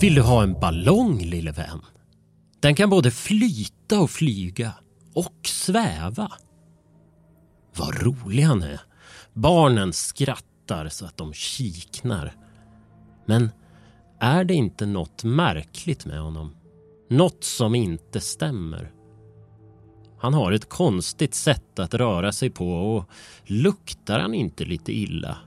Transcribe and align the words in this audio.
Vill 0.00 0.14
du 0.14 0.22
ha 0.22 0.42
en 0.42 0.60
ballong 0.60 1.18
lille 1.18 1.52
vän? 1.52 1.80
Den 2.60 2.74
kan 2.74 2.90
både 2.90 3.10
flyta 3.10 4.00
och 4.00 4.10
flyga 4.10 4.72
och 5.14 5.34
sväva. 5.46 6.32
Vad 7.76 8.02
rolig 8.02 8.42
han 8.42 8.62
är. 8.62 8.80
Barnen 9.32 9.92
skrattar 9.92 10.88
så 10.88 11.06
att 11.06 11.16
de 11.16 11.32
kiknar. 11.32 12.34
Men 13.26 13.50
är 14.20 14.44
det 14.44 14.54
inte 14.54 14.86
något 14.86 15.24
märkligt 15.24 16.06
med 16.06 16.20
honom? 16.20 16.56
Något 17.10 17.44
som 17.44 17.74
inte 17.74 18.20
stämmer? 18.20 18.92
Han 20.18 20.34
har 20.34 20.52
ett 20.52 20.68
konstigt 20.68 21.34
sätt 21.34 21.78
att 21.78 21.94
röra 21.94 22.32
sig 22.32 22.50
på 22.50 22.68
och 22.68 23.10
luktar 23.44 24.18
han 24.18 24.34
inte 24.34 24.64
lite 24.64 24.92
illa? 24.92 25.38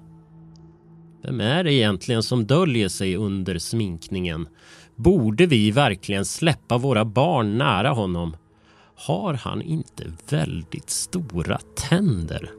Vem 1.21 1.41
är 1.41 1.63
det 1.63 1.73
egentligen 1.73 2.23
som 2.23 2.45
döljer 2.45 2.89
sig 2.89 3.15
under 3.15 3.59
sminkningen? 3.59 4.47
Borde 4.95 5.45
vi 5.45 5.71
verkligen 5.71 6.25
släppa 6.25 6.77
våra 6.77 7.05
barn 7.05 7.57
nära 7.57 7.89
honom? 7.89 8.35
Har 8.95 9.33
han 9.33 9.61
inte 9.61 10.03
väldigt 10.29 10.89
stora 10.89 11.59
tänder? 11.89 12.49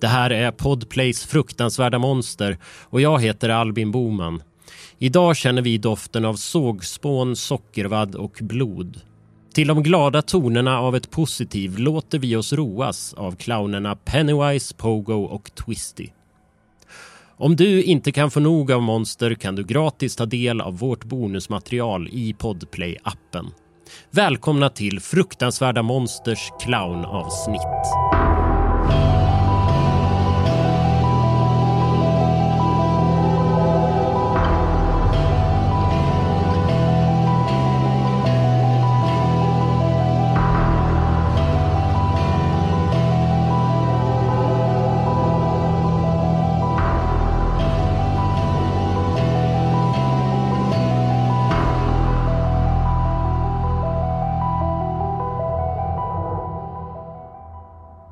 Det 0.00 0.06
här 0.06 0.30
är 0.30 0.50
Podplays 0.50 1.26
fruktansvärda 1.26 1.98
monster 1.98 2.58
och 2.64 3.00
jag 3.00 3.22
heter 3.22 3.48
Albin 3.48 3.90
Boman. 3.90 4.42
Idag 4.98 5.36
känner 5.36 5.62
vi 5.62 5.78
doften 5.78 6.24
av 6.24 6.34
sågspån, 6.34 7.36
sockervadd 7.36 8.14
och 8.14 8.38
blod. 8.40 9.00
Till 9.54 9.68
de 9.68 9.82
glada 9.82 10.22
tonerna 10.22 10.80
av 10.80 10.96
ett 10.96 11.10
positiv 11.10 11.78
låter 11.78 12.18
vi 12.18 12.36
oss 12.36 12.52
roas 12.52 13.14
av 13.14 13.36
clownerna 13.36 13.96
Pennywise, 13.96 14.74
Pogo 14.74 15.24
och 15.24 15.54
Twisty. 15.54 16.08
Om 17.40 17.56
du 17.56 17.82
inte 17.82 18.12
kan 18.12 18.30
få 18.30 18.40
nog 18.40 18.72
av 18.72 18.82
Monster 18.82 19.34
kan 19.34 19.54
du 19.54 19.64
gratis 19.64 20.16
ta 20.16 20.26
del 20.26 20.60
av 20.60 20.78
vårt 20.78 21.04
bonusmaterial 21.04 22.08
i 22.08 22.34
Podplay-appen. 22.38 23.46
Välkomna 24.10 24.68
till 24.68 25.00
Fruktansvärda 25.00 25.82
Monsters 25.82 26.50
clownavsnitt. 26.60 28.19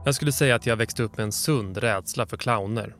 Jag 0.08 0.14
skulle 0.14 0.32
säga 0.32 0.54
att 0.54 0.66
jag 0.66 0.76
växte 0.76 1.02
upp 1.02 1.16
med 1.16 1.24
en 1.24 1.32
sund 1.32 1.76
rädsla 1.76 2.26
för 2.26 2.36
clowner. 2.36 2.94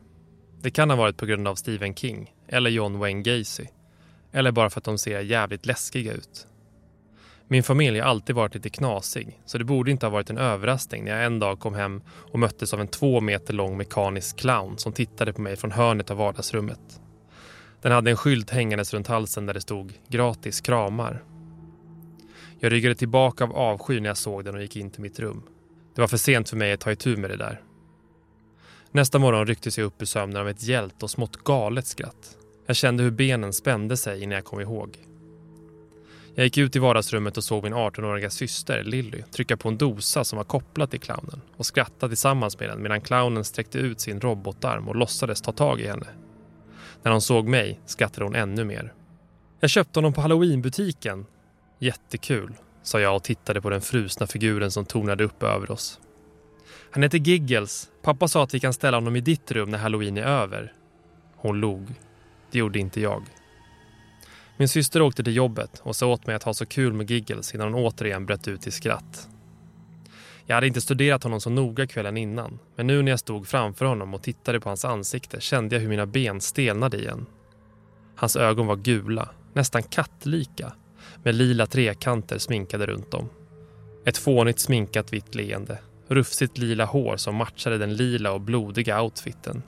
Det 0.61 0.70
kan 0.70 0.91
ha 0.91 0.97
varit 0.97 1.17
på 1.17 1.27
grund 1.27 1.48
av 1.48 1.55
Stephen 1.55 1.95
King 1.95 2.34
eller 2.48 2.70
John 2.70 2.98
Wayne 2.98 3.23
Gacy. 3.23 3.67
Eller 4.33 4.53
bara 4.53 4.70
för 4.70 4.81
att 4.81 4.84
de 4.84 4.98
ser 4.98 5.20
jävligt 5.20 5.67
läskiga 5.67 6.12
ut. 6.12 6.47
Min 7.47 7.62
familj 7.62 8.01
har 8.01 8.09
alltid 8.09 8.36
varit 8.36 8.55
lite 8.55 8.70
knasig 8.70 9.41
så 9.47 9.59
det 9.59 9.64
borde 9.64 9.91
inte 9.91 10.06
ha 10.06 10.11
varit 10.11 10.31
en 10.31 10.39
överraskning 10.39 11.05
när 11.05 11.12
jag 11.17 11.25
en 11.25 11.39
dag 11.39 11.61
kom 11.61 11.75
hem 11.75 12.03
och 12.09 12.39
möttes 12.39 12.75
av 12.75 12.81
en 12.81 12.89
två 12.89 13.20
meter 13.20 13.55
lång 13.55 13.77
mekanisk 13.77 14.39
clown 14.39 14.79
som 14.79 14.92
tittade 14.92 15.33
på 15.33 15.41
mig 15.41 15.56
från 15.56 15.73
hörnet 15.73 16.11
av 16.11 16.17
vardagsrummet. 16.17 17.01
Den 17.83 17.92
hade 17.92 18.11
en 18.11 18.17
skylt 18.17 18.51
hängandes 18.51 18.95
runt 18.95 19.06
halsen 19.06 19.47
där 19.47 19.55
det 19.55 19.61
stod 19.61 19.92
“gratis 20.09 20.61
kramar”. 20.61 21.25
Jag 22.61 22.73
ryggade 22.73 22.95
tillbaka 22.95 23.45
av 23.45 23.57
avsky 23.57 24.01
när 24.01 24.08
jag 24.08 24.17
såg 24.17 24.45
den 24.45 24.55
och 24.55 24.63
gick 24.63 24.77
in 24.77 24.91
till 24.91 25.02
mitt 25.02 25.20
rum. 25.20 25.42
Det 25.98 26.03
var 26.03 26.09
för 26.09 26.17
sent 26.17 26.48
för 26.48 26.57
mig 26.57 26.73
att 26.73 26.81
ta 26.81 26.92
itu 26.92 27.17
med 27.17 27.31
det 27.31 27.36
där. 27.36 27.61
Nästa 28.91 29.19
morgon 29.19 29.47
rycktes 29.47 29.79
jag 29.79 29.85
upp 29.85 30.03
ur 30.03 30.07
sömnen 30.07 30.41
av 30.41 30.48
ett 30.48 30.63
gällt 30.63 31.03
och 31.03 31.11
smått 31.11 31.36
galet 31.36 31.86
skratt. 31.86 32.36
Jag 32.67 32.77
kände 32.77 33.03
hur 33.03 33.11
benen 33.11 33.53
spände 33.53 33.97
sig 33.97 34.23
innan 34.23 34.35
jag 34.35 34.45
kom 34.45 34.61
ihåg. 34.61 34.98
Jag 36.35 36.45
gick 36.45 36.59
ut 36.59 36.77
i 36.77 36.79
vardagsrummet 36.79 37.36
och 37.36 37.45
såg 37.45 37.63
min 37.63 37.75
18-åriga 37.75 38.31
syster 38.31 38.83
Lilly 38.83 39.23
trycka 39.23 39.57
på 39.57 39.69
en 39.69 39.79
dosa 39.79 40.25
som 40.25 40.36
var 40.36 40.45
kopplad 40.45 40.91
till 40.91 41.01
clownen 41.01 41.41
och 41.57 41.67
skratta 41.67 42.09
tillsammans 42.09 42.59
med 42.59 42.69
den 42.69 42.83
medan 42.83 43.01
clownen 43.01 43.45
sträckte 43.45 43.79
ut 43.79 44.01
sin 44.01 44.20
robotarm 44.20 44.89
och 44.89 44.97
låtsades 44.97 45.41
ta 45.41 45.53
tag 45.53 45.80
i 45.80 45.86
henne. 45.86 46.07
När 47.03 47.13
hon 47.13 47.20
såg 47.20 47.48
mig 47.48 47.80
skrattade 47.86 48.27
hon 48.27 48.35
ännu 48.35 48.65
mer. 48.65 48.92
Jag 49.61 49.70
köpte 49.70 49.98
honom 49.98 50.13
på 50.13 50.20
halloweenbutiken. 50.20 51.27
Jättekul, 51.79 52.55
sa 52.88 53.00
jag 53.00 53.16
och 53.16 53.22
tittade 53.22 53.60
på 53.60 53.70
den 53.70 53.80
frusna 53.80 54.26
figuren 54.26 54.70
som 54.70 54.84
tornade 54.84 55.24
upp 55.24 55.42
över 55.42 55.70
oss. 55.70 56.00
Han 56.90 57.02
heter 57.02 57.18
Giggles. 57.18 57.90
Pappa 58.02 58.28
sa 58.28 58.44
att 58.44 58.54
vi 58.54 58.60
kan 58.60 58.72
ställa 58.72 58.96
honom 58.96 59.16
i 59.16 59.20
ditt 59.20 59.52
rum 59.52 59.70
när 59.70 59.78
halloween 59.78 60.16
är 60.16 60.22
över. 60.22 60.72
Hon 61.36 61.60
log. 61.60 61.94
Det 62.50 62.58
gjorde 62.58 62.78
inte 62.78 63.00
jag. 63.00 63.22
Min 64.56 64.68
syster 64.68 65.02
åkte 65.02 65.24
till 65.24 65.36
jobbet 65.36 65.80
och 65.82 65.96
sa 65.96 66.06
åt 66.06 66.26
mig 66.26 66.36
att 66.36 66.42
ha 66.42 66.54
så 66.54 66.66
kul 66.66 66.92
med 66.92 67.10
Giggles 67.10 67.54
innan 67.54 67.72
hon 67.72 67.84
återigen 67.84 68.26
bröt 68.26 68.48
ut 68.48 68.66
i 68.66 68.70
skratt. 68.70 69.28
Jag 70.46 70.55
hade 70.55 70.66
inte 70.66 70.80
studerat 70.80 71.22
honom 71.22 71.40
så 71.40 71.50
noga 71.50 71.86
kvällen 71.86 72.16
innan, 72.16 72.58
men 72.76 72.86
nu 72.86 73.02
när 73.02 73.12
jag 73.12 73.20
stod 73.20 73.48
framför 73.48 73.84
honom 73.84 74.14
och 74.14 74.22
tittade 74.22 74.60
på 74.60 74.70
hans 74.70 74.84
ansikte 74.84 75.40
kände 75.40 75.76
jag 75.76 75.80
hur 75.80 75.88
mina 75.88 76.06
ben 76.06 76.40
stelnade 76.40 76.98
igen. 76.98 77.26
Hans 78.16 78.36
ögon 78.36 78.66
var 78.66 78.76
gula, 78.76 79.28
nästan 79.52 79.82
kattlika 79.82 80.72
med 81.28 81.34
lila 81.34 81.66
trekanter 81.66 82.39
sminkade 82.39 82.86
runt 82.86 83.14
om. 83.14 83.28
Ett 84.05 84.18
fånigt 84.18 84.58
sminkat 84.58 85.12
vitt 85.12 85.34
leende. 85.34 85.78
Rufsigt 86.08 86.58
lila 86.58 86.84
hår 86.84 87.16
som 87.16 87.34
matchade 87.34 87.78
den 87.78 87.94
lila 87.94 88.33
och 88.33 88.40
blodiga 88.40 89.02
outfiten. 89.02 89.62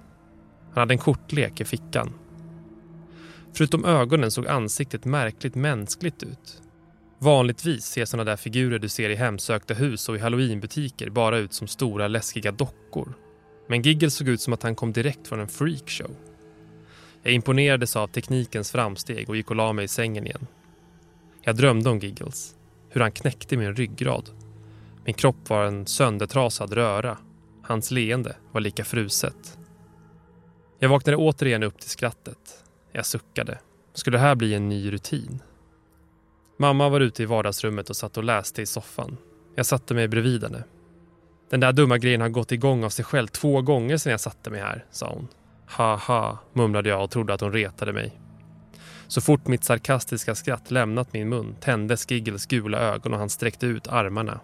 Han 0.73 0.81
hade 0.81 0.95
en 0.95 0.99
kortlek 0.99 1.61
i 1.61 1.65
fickan. 1.65 2.13
Förutom 3.55 3.85
ögonen 3.85 4.31
såg 4.31 4.47
ansiktet 4.47 5.05
märkligt 5.05 5.55
mänskligt 5.55 6.23
ut. 6.23 6.63
Vanligtvis 7.19 7.85
ser 7.85 8.05
sådana 8.05 8.31
där 8.31 8.37
figurer 8.37 8.79
du 8.79 8.89
ser 8.89 9.11
i 9.11 9.15
hemsökta 9.15 9.75
hus 9.75 10.09
och 10.09 10.17
i 10.17 10.19
halloweenbutiker 10.19 11.11
bara 11.11 11.39
ut 11.39 11.53
som 11.53 11.67
stora 11.67 12.09
läskiga 12.09 12.53
dockor. 12.53 13.15
Men 13.69 13.83
Giggle 13.83 14.11
såg 14.11 14.29
ut 14.29 14.41
som 14.41 14.53
att 14.53 14.63
han 14.63 14.75
kom 14.75 14.93
direkt 14.93 15.29
från 15.29 15.41
en 15.41 15.49
freakshow. 15.49 16.11
Jag 17.23 17.33
imponerades 17.33 17.97
av 17.97 18.07
teknikens 18.07 18.71
framsteg 18.71 19.29
och 19.29 19.37
gick 19.37 19.51
och 19.51 19.57
la 19.57 19.73
mig 19.73 19.85
i 19.85 19.89
sängen 19.89 20.27
igen. 20.27 20.47
Jag 21.43 21.57
drömde 21.57 21.91
om 21.91 21.99
Giggles. 21.99 22.55
Hur 22.89 23.01
han 23.01 23.13
knäckte 23.13 23.57
min 23.57 23.75
ryggrad. 23.75 24.31
Min 25.05 25.15
kropp 25.15 25.49
var 25.49 25.65
en 25.65 25.87
söndertrasad 25.87 26.73
röra. 26.73 27.19
Hans 27.63 27.91
leende 27.91 28.37
var 28.53 28.61
lika 28.61 28.85
fruset. 28.85 29.59
Jag 30.79 30.89
vaknade 30.89 31.17
återigen 31.17 31.63
upp 31.63 31.79
till 31.79 31.91
skrattet. 31.91 32.65
Jag 32.93 33.07
suckade. 33.07 33.59
Skulle 33.95 34.17
det 34.17 34.23
här 34.23 34.35
bli 34.35 34.55
en 34.55 34.69
ny 34.69 34.93
rutin? 34.93 35.43
Mamma 36.59 36.89
var 36.89 37.01
ute 37.01 37.23
i 37.23 37.27
vardagsrummet 37.27 37.91
och 37.91 37.97
satt 37.97 38.17
och 38.17 38.25
läste 38.25 38.63
i 38.63 38.67
soffan. 38.67 39.17
Jag 39.55 39.67
satte 39.67 39.95
mig 39.95 40.09
bredvid 40.09 40.43
henne. 40.43 40.65
Den 41.51 41.61
där 41.61 41.73
dumma 41.73 41.99
grejen 41.99 42.21
har 42.21 42.29
gått 42.29 42.53
igång 42.53 42.85
av 42.85 42.91
sig 42.91 43.05
själv 43.05 43.27
två 43.27 43.63
gånger 43.63 43.97
sedan 43.97 44.11
jag 44.11 44.21
satte 44.21 44.51
mig 44.51 44.61
här, 44.61 44.85
sa 44.91 45.13
hon. 45.15 45.29
Haha, 45.67 46.39
mumlade 46.53 46.89
jag 46.89 47.05
och 47.05 47.11
trodde 47.11 47.35
att 47.35 47.41
hon 47.41 47.53
retade 47.53 47.93
mig. 47.93 48.21
Så 49.11 49.21
fort 49.21 49.49
mitt 49.49 49.65
sarkastiska 49.65 50.35
skratt 50.35 50.71
lämnat 50.71 51.13
min 51.13 51.29
mun 51.29 51.57
tändes 51.61 52.11
Giggles 52.11 52.47
gula 52.47 52.79
ögon 52.79 53.13
och 53.13 53.19
han 53.19 53.31
sträckte 53.31 53.67
ut 53.67 53.89
armarna. 53.89 54.41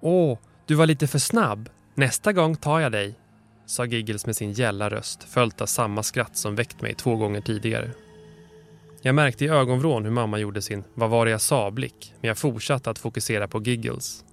Åh, 0.00 0.38
du 0.66 0.74
var 0.74 0.86
lite 0.86 1.06
för 1.06 1.18
snabb. 1.18 1.68
Nästa 1.94 2.32
gång 2.32 2.56
tar 2.56 2.80
jag 2.80 2.92
dig, 2.92 3.14
sa 3.66 3.84
Giggles 3.84 4.26
med 4.26 4.36
sin 4.36 4.52
gälla 4.52 4.90
röst 4.90 5.24
följt 5.24 5.60
av 5.60 5.66
samma 5.66 6.02
skratt 6.02 6.36
som 6.36 6.54
väckt 6.54 6.82
mig 6.82 6.94
två 6.94 7.16
gånger 7.16 7.40
tidigare. 7.40 7.90
Jag 9.02 9.14
märkte 9.14 9.44
i 9.44 9.48
ögonvrån 9.48 10.04
hur 10.04 10.10
mamma 10.10 10.38
gjorde 10.38 10.62
sin 10.62 10.84
vad 10.94 11.10
var 11.10 11.24
det 11.24 11.30
jag 11.30 11.40
sa-blick 11.40 12.14
men 12.20 12.28
jag 12.28 12.38
fortsatte 12.38 12.90
att 12.90 12.98
fokusera 12.98 13.48
på 13.48 13.62
Giggles. 13.62 14.24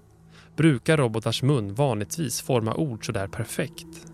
Brukar 0.56 0.96
robotars 0.96 1.42
mun 1.42 1.74
vanligtvis 1.74 2.40
forma 2.40 2.74
ord 2.74 3.06
så 3.06 3.12
där 3.12 3.28
perfekt? 3.28 4.11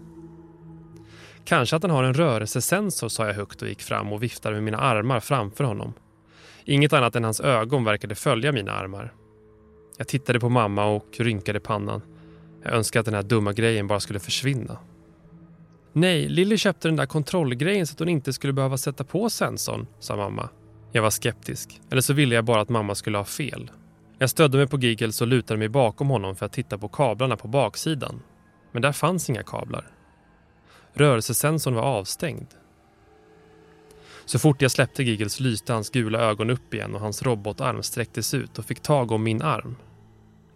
Kanske 1.48 1.76
att 1.76 1.82
han 1.82 1.90
har 1.90 2.04
en 2.04 2.14
rörelsesensor, 2.14 3.08
sa 3.08 3.26
jag 3.26 3.34
högt 3.34 3.62
och 3.62 3.68
gick 3.68 3.82
fram 3.82 4.12
och 4.12 4.22
viftade 4.22 4.54
med 4.54 4.64
mina 4.64 4.78
armar 4.78 5.20
framför 5.20 5.64
honom. 5.64 5.92
Inget 6.64 6.92
annat 6.92 7.16
än 7.16 7.24
hans 7.24 7.40
ögon 7.40 7.84
verkade 7.84 8.14
följa 8.14 8.52
mina 8.52 8.72
armar. 8.72 9.12
Jag 9.98 10.08
tittade 10.08 10.40
på 10.40 10.48
mamma 10.48 10.84
och 10.84 11.06
rynkade 11.18 11.60
pannan. 11.60 12.02
Jag 12.62 12.72
önskade 12.72 13.00
att 13.00 13.04
den 13.04 13.14
här 13.14 13.22
dumma 13.22 13.52
grejen 13.52 13.86
bara 13.86 14.00
skulle 14.00 14.18
försvinna. 14.18 14.78
Nej, 15.92 16.28
Lilly 16.28 16.56
köpte 16.56 16.88
den 16.88 16.96
där 16.96 17.06
kontrollgrejen 17.06 17.86
så 17.86 17.92
att 17.92 17.98
hon 17.98 18.08
inte 18.08 18.32
skulle 18.32 18.52
behöva 18.52 18.76
sätta 18.76 19.04
på 19.04 19.30
sensorn, 19.30 19.86
sa 19.98 20.16
mamma. 20.16 20.48
Jag 20.92 21.02
var 21.02 21.10
skeptisk. 21.10 21.80
Eller 21.90 22.02
så 22.02 22.12
ville 22.12 22.34
jag 22.34 22.44
bara 22.44 22.60
att 22.60 22.68
mamma 22.68 22.94
skulle 22.94 23.18
ha 23.18 23.24
fel. 23.24 23.70
Jag 24.18 24.30
stödde 24.30 24.58
mig 24.58 24.66
på 24.66 24.78
Giggles 24.78 25.20
och 25.20 25.26
lutade 25.26 25.58
mig 25.58 25.68
bakom 25.68 26.08
honom 26.08 26.36
för 26.36 26.46
att 26.46 26.52
titta 26.52 26.78
på 26.78 26.88
kablarna 26.88 27.36
på 27.36 27.48
baksidan. 27.48 28.22
Men 28.72 28.82
där 28.82 28.92
fanns 28.92 29.30
inga 29.30 29.42
kablar. 29.42 29.97
Rörelsesensorn 30.92 31.74
var 31.74 31.82
avstängd. 31.82 32.46
Så 34.24 34.38
fort 34.38 34.62
jag 34.62 34.70
släppte 34.70 35.02
Giggles 35.02 35.40
lyste 35.40 35.72
hans 35.72 35.90
gula 35.90 36.18
ögon 36.18 36.50
upp 36.50 36.74
igen 36.74 36.94
och 36.94 37.00
hans 37.00 37.22
robotarm 37.22 37.82
sträcktes 37.82 38.34
ut 38.34 38.58
och 38.58 38.64
fick 38.64 38.80
tag 38.80 39.10
om 39.10 39.22
min 39.22 39.42
arm. 39.42 39.76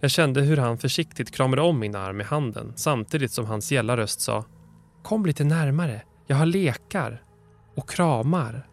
Jag 0.01 0.11
kände 0.11 0.43
hur 0.43 0.57
han 0.57 0.79
försiktigt 0.79 1.31
kramade 1.31 1.63
om 1.63 1.79
min 1.79 1.95
arm 1.95 2.21
i 2.21 2.25
handen 2.25 2.73
samtidigt 2.77 3.33
som 3.33 3.47
hans 3.47 3.73
gälla 3.73 3.97
röst 3.97 4.21
sa 4.21 4.45
Kom 5.03 5.27
lite 5.27 5.45
närmare, 5.45 6.03
jag 6.27 6.37
har 6.37 6.47
lekar 6.47 7.23
och 7.75 7.89
kramar. 7.91 8.67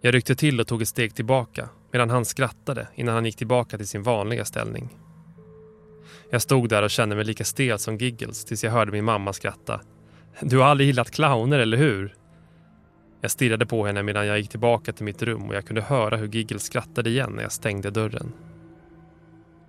Jag 0.00 0.14
ryckte 0.14 0.34
till 0.34 0.60
och 0.60 0.66
tog 0.66 0.82
ett 0.82 0.88
steg 0.88 1.14
tillbaka 1.14 1.68
medan 1.92 2.10
han 2.10 2.24
skrattade 2.24 2.88
innan 2.94 3.14
han 3.14 3.24
gick 3.24 3.36
tillbaka 3.36 3.76
till 3.76 3.88
sin 3.88 4.02
vanliga 4.02 4.44
ställning. 4.44 4.98
Jag 6.30 6.42
stod 6.42 6.68
där 6.68 6.82
och 6.82 6.90
kände 6.90 7.16
mig 7.16 7.24
lika 7.24 7.44
stel 7.44 7.78
som 7.78 7.96
Giggles 7.96 8.44
tills 8.44 8.64
jag 8.64 8.70
hörde 8.70 8.92
min 8.92 9.04
mamma 9.04 9.32
skratta. 9.32 9.80
Du 10.40 10.58
har 10.58 10.64
aldrig 10.64 10.86
gillat 10.86 11.10
clowner, 11.10 11.58
eller 11.58 11.76
hur? 11.76 12.14
Jag 13.20 13.30
stirrade 13.30 13.66
på 13.66 13.86
henne 13.86 14.02
medan 14.02 14.26
jag 14.26 14.38
gick 14.38 14.50
tillbaka 14.50 14.92
till 14.92 15.04
mitt 15.04 15.22
rum 15.22 15.48
och 15.48 15.54
jag 15.54 15.66
kunde 15.66 15.82
höra 15.82 16.16
hur 16.16 16.28
Giggles 16.28 16.62
skrattade 16.62 17.10
igen 17.10 17.32
när 17.36 17.42
jag 17.42 17.52
stängde 17.52 17.90
dörren. 17.90 18.32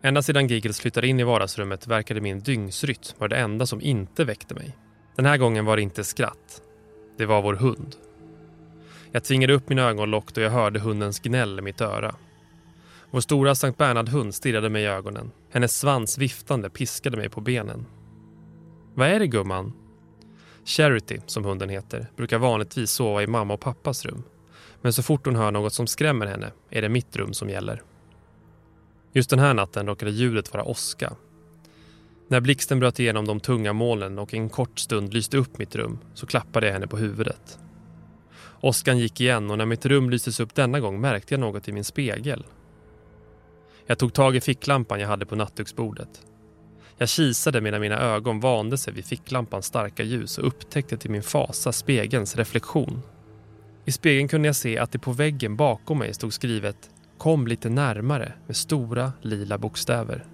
Ända 0.02 0.22
sedan 0.22 0.48
Giggles 0.48 0.80
flyttade 0.80 1.08
in 1.08 1.20
i 1.20 1.24
vardagsrummet 1.24 1.88
verkade 1.88 2.22
min 2.22 2.40
dygnsrytm 2.40 3.18
vara 3.18 3.28
det 3.28 3.36
enda 3.36 3.66
som 3.66 3.82
inte 3.82 4.26
väckte 4.26 4.56
mig. 4.56 4.78
Den 5.16 5.26
här 5.26 5.38
gången 5.38 5.66
var 5.66 5.76
det 5.76 5.82
inte 5.82 6.04
skratt. 6.04 6.62
Det 7.18 7.26
var 7.26 7.42
vår 7.42 7.54
hund. 7.54 7.96
Jag 9.12 9.24
tvingade 9.24 9.54
upp 9.54 9.70
mina 9.70 9.82
ögonlock 9.82 10.34
då 10.34 10.42
jag 10.42 10.50
hörde 10.50 10.80
hundens 10.80 11.20
gnäll 11.20 11.60
i 11.60 11.62
mitt 11.62 11.82
öra. 11.82 12.16
Vår 13.12 13.20
stora 13.20 13.56
Sankt 13.56 13.78
Bernhard-hund 13.78 14.36
stirrade 14.36 14.70
mig 14.70 14.84
i 14.84 14.88
ögonen. 14.88 15.32
Hennes 15.52 15.78
svans 15.80 16.18
viftande 16.18 16.70
piskade 16.70 17.18
mig 17.18 17.30
på 17.30 17.42
benen. 17.42 17.86
Vad 18.94 19.08
är 19.08 19.20
det 19.20 19.28
gumman? 19.28 19.74
Charity, 20.66 21.20
som 21.26 21.46
hunden 21.46 21.70
heter, 21.70 22.08
brukar 22.16 22.38
vanligtvis 22.38 22.92
sova 22.92 23.24
i 23.24 23.28
mamma 23.28 23.54
och 23.54 23.60
pappas 23.60 24.06
rum. 24.06 24.24
Men 24.82 24.94
så 24.94 25.04
fort 25.04 25.26
hon 25.26 25.36
hör 25.36 25.52
något 25.52 25.74
som 25.74 25.88
skrämmer 25.88 26.26
henne 26.26 26.52
är 26.70 26.82
det 26.82 26.90
mitt 26.90 27.16
rum 27.16 27.34
som 27.34 27.50
gäller. 27.50 27.82
Just 29.14 29.30
den 29.30 29.40
här 29.40 29.54
natten 29.54 29.88
råkade 29.88 30.12
ljudet 30.12 30.54
vara 30.54 30.64
åska. 30.64 31.14
När 32.28 32.42
blixten 32.42 32.80
bröt 32.80 33.00
igenom 33.00 33.26
de 33.26 33.40
tunga 33.40 33.74
molnen 33.74 34.20
och 34.20 34.34
en 34.34 34.50
kort 34.50 34.80
stund 34.80 35.14
lyste 35.14 35.38
upp 35.38 35.58
mitt 35.58 35.76
rum 35.76 36.00
så 36.14 36.26
klappade 36.26 36.66
jag 36.66 36.74
henne 36.74 36.88
på 36.88 36.98
huvudet. 36.98 37.60
Åskan 38.62 39.00
gick 39.00 39.22
igen 39.22 39.52
och 39.52 39.58
när 39.58 39.66
mitt 39.66 39.86
rum 39.86 40.10
lystes 40.10 40.40
upp 40.40 40.56
denna 40.56 40.80
gång 40.80 41.02
märkte 41.02 41.34
jag 41.34 41.42
något 41.42 41.68
i 41.68 41.72
min 41.72 41.84
spegel. 41.84 42.46
Jag 43.86 43.98
tog 43.98 44.14
tag 44.14 44.36
i 44.36 44.42
ficklampan 44.42 45.00
jag 45.00 45.08
hade 45.08 45.26
på 45.26 45.36
nattduksbordet. 45.36 46.22
Jag 47.04 47.10
kisade 47.10 47.62
medan 47.62 47.82
mina 47.82 48.00
ögon 48.00 48.40
vande 48.40 48.78
sig 48.78 48.94
vid 48.94 49.06
ficklampans 49.06 49.66
starka 49.66 50.04
ljus 50.04 50.38
och 50.38 50.48
upptäckte 50.48 50.98
till 50.98 51.12
min 51.12 51.24
fasa 51.24 51.72
spegelns 51.72 52.36
reflektion. 52.36 53.02
I 53.86 53.92
spegeln 53.92 54.28
kunde 54.28 54.48
jag 54.48 54.56
se 54.56 54.78
att 54.78 54.92
det 54.92 55.00
på 55.00 55.12
väggen 55.12 55.56
bakom 55.56 56.00
mig 56.00 56.14
stod 56.14 56.34
skrivet 56.34 56.90
Kom 57.18 57.48
lite 57.48 57.70
närmare 57.70 58.34
med 58.48 58.56
stora 58.56 59.14
lila 59.22 59.58
bokstäver. 59.58 60.26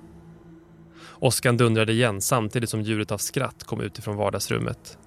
Åskan 1.20 1.58
dundrade 1.58 1.92
igen 1.92 2.22
samtidigt 2.22 2.70
som 2.70 2.82
ljudet 2.82 3.12
av 3.12 3.18
skratt 3.18 3.64
kom 3.64 3.82
utifrån 3.82 4.16
vardagsrummet. 4.18 4.98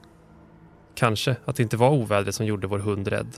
Kanske 0.94 1.36
att 1.44 1.56
det 1.56 1.62
inte 1.62 1.76
var 1.76 1.90
ovädret 1.90 2.34
som 2.34 2.46
gjorde 2.46 2.66
vår 2.66 2.78
hund 2.78 3.08
rädd. 3.08 3.36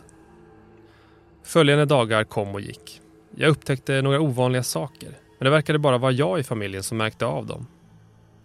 Följande 1.42 1.84
dagar 1.84 2.24
kom 2.24 2.54
och 2.54 2.60
gick. 2.60 3.00
Jag 3.36 3.50
upptäckte 3.50 4.02
några 4.02 4.20
ovanliga 4.20 4.62
saker, 4.62 5.08
men 5.38 5.44
det 5.44 5.50
verkade 5.50 5.78
bara 5.78 5.98
vara 5.98 6.12
jag 6.12 6.40
i 6.40 6.42
familjen 6.42 6.82
som 6.82 6.98
märkte 6.98 7.26
av 7.26 7.46
dem. 7.46 7.66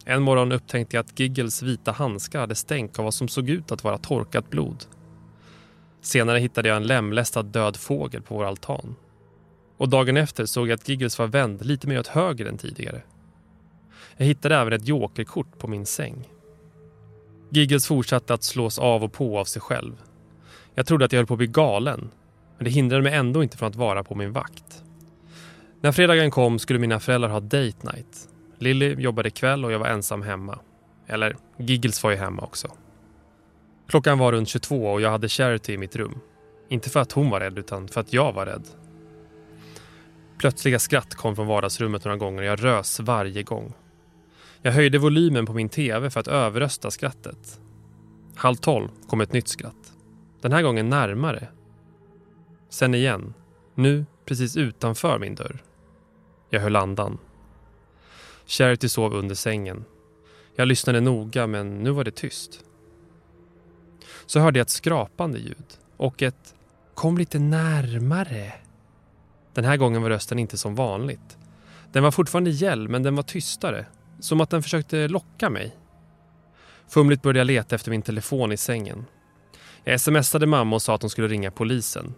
En 0.10 0.22
morgon 0.22 0.52
upptäckte 0.52 0.96
jag 0.96 1.06
att 1.06 1.20
Giggles 1.20 1.64
vita 1.64 1.92
handskar 1.92 2.40
hade 2.40 2.56
stänk 2.56 3.00
av 3.00 3.06
vad 3.06 3.14
som 3.14 3.28
såg 3.28 3.50
ut 3.50 3.72
att 3.72 3.84
vara 3.84 3.98
torkat 3.98 4.50
blod. 4.50 4.86
Senare 6.02 6.40
hittade 6.40 6.70
jag 6.70 6.78
en 6.78 6.88
lemlästad 6.88 7.44
död 7.44 7.78
fågel 7.78 8.22
på 8.22 8.36
vår 8.36 8.46
altan. 8.46 8.96
Och 9.78 9.90
dagen 9.90 10.18
efter 10.18 10.46
såg 10.46 10.68
jag 10.68 10.76
att 10.76 10.90
Giggles 10.90 11.20
var 11.20 11.28
vänd 11.28 11.66
lite 11.66 11.88
mer 11.88 12.00
åt 12.00 12.08
höger 12.08 12.46
än 12.46 12.58
tidigare. 12.58 13.02
Jag 14.18 14.26
hittade 14.26 14.56
även 14.56 14.74
ett 14.74 14.88
jokerkort 14.88 15.58
på 15.58 15.68
min 15.68 15.86
säng. 15.86 16.30
Giggles 17.50 17.88
fortsatte 17.88 18.34
att 18.34 18.44
slås 18.44 18.80
av 18.80 19.04
och 19.04 19.14
på 19.14 19.40
av 19.40 19.46
sig 19.46 19.62
själv. 19.62 19.94
Jag 20.76 20.86
trodde 20.86 21.06
att 21.06 21.12
jag 21.12 21.20
höll 21.20 21.28
på 21.28 21.34
att 21.34 21.38
bli 21.38 21.48
galen, 21.48 22.12
men 22.58 22.66
det 22.66 22.72
hindrade 22.72 23.04
mig 23.04 23.14
ändå 23.14 23.44
inte 23.44 23.58
från 23.58 23.70
att 23.70 23.76
vara 23.76 24.04
på 24.04 24.16
min 24.16 24.34
vakt. 24.34 24.84
När 25.82 25.92
fredagen 25.92 26.32
kom 26.32 26.60
skulle 26.60 26.80
mina 26.80 27.00
föräldrar 27.00 27.30
ha 27.30 27.40
date 27.40 27.94
night. 27.94 28.30
Lilly 28.60 28.94
jobbade 28.94 29.30
kväll 29.30 29.66
och 29.66 29.72
jag 29.72 29.80
var 29.80 29.88
ensam 29.88 30.22
hemma. 30.22 30.60
Eller, 31.08 31.36
Giggles 31.58 32.04
var 32.04 32.12
ju 32.12 32.18
hemma 32.18 32.42
också. 32.42 32.68
Klockan 33.88 34.18
var 34.18 34.32
runt 34.32 34.50
22 34.50 34.92
och 34.92 35.02
jag 35.02 35.12
hade 35.12 35.30
Charity 35.30 35.74
i 35.74 35.78
mitt 35.78 35.96
rum. 35.96 36.20
Inte 36.70 36.90
för 36.90 37.00
att 37.00 37.12
hon 37.12 37.30
var 37.30 37.40
rädd 37.40 37.60
utan 37.60 37.88
för 37.88 38.02
att 38.02 38.14
jag 38.14 38.34
var 38.34 38.46
rädd. 38.46 38.68
Plötsliga 40.38 40.80
skratt 40.80 41.16
kom 41.16 41.36
från 41.36 41.48
vardagsrummet 41.48 42.06
några 42.06 42.18
gånger 42.18 42.42
och 42.42 42.48
jag 42.48 42.64
rös 42.64 43.00
varje 43.00 43.44
gång. 43.44 43.74
Jag 44.62 44.72
höjde 44.72 44.98
volymen 44.98 45.46
på 45.46 45.54
min 45.54 45.70
tv 45.70 46.10
för 46.10 46.20
att 46.20 46.28
överrösta 46.28 46.92
skrattet. 46.92 47.60
Halv 48.36 48.56
tolv 48.56 48.90
kom 49.08 49.22
ett 49.22 49.34
nytt 49.34 49.48
skratt. 49.48 49.94
Den 50.42 50.52
här 50.52 50.62
gången 50.62 50.90
närmare. 50.90 51.48
Sen 52.70 52.96
igen. 52.96 53.34
Nu 53.76 54.06
precis 54.26 54.58
utanför 54.58 55.20
min 55.20 55.36
dörr. 55.36 55.64
Jag 56.50 56.62
höll 56.62 56.76
andan. 56.76 57.18
Charity 58.50 58.90
sov 58.90 59.14
under 59.14 59.36
sängen. 59.36 59.86
Jag 60.56 60.68
lyssnade 60.68 61.02
noga 61.02 61.48
men 61.48 61.84
nu 61.84 61.92
var 61.92 62.04
det 62.04 62.12
tyst. 62.12 62.64
Så 64.26 64.40
hörde 64.40 64.60
jag 64.60 64.66
ett 64.66 64.70
skrapande 64.70 65.40
ljud 65.40 65.78
och 65.98 66.22
ett 66.22 66.56
Kom 66.94 67.18
lite 67.18 67.40
närmare. 67.40 68.54
Den 69.54 69.66
här 69.66 69.78
gången 69.78 70.02
var 70.02 70.10
rösten 70.10 70.40
inte 70.40 70.58
som 70.58 70.76
vanligt. 70.76 71.38
Den 71.92 72.04
var 72.04 72.12
fortfarande 72.12 72.50
gäll 72.50 72.90
men 72.90 73.04
den 73.04 73.16
var 73.16 73.24
tystare 73.24 73.86
som 74.20 74.42
att 74.42 74.50
den 74.50 74.64
försökte 74.64 75.08
locka 75.08 75.50
mig. 75.50 75.76
Fumligt 76.88 77.22
började 77.22 77.40
jag 77.40 77.48
leta 77.48 77.76
efter 77.76 77.92
min 77.92 78.02
telefon 78.02 78.52
i 78.52 78.58
sängen. 78.58 79.06
Jag 79.84 80.02
smsade 80.02 80.46
mamma 80.46 80.76
och 80.76 80.82
sa 80.82 80.96
att 80.96 81.02
hon 81.02 81.10
skulle 81.10 81.28
ringa 81.28 81.52
polisen. 81.52 82.14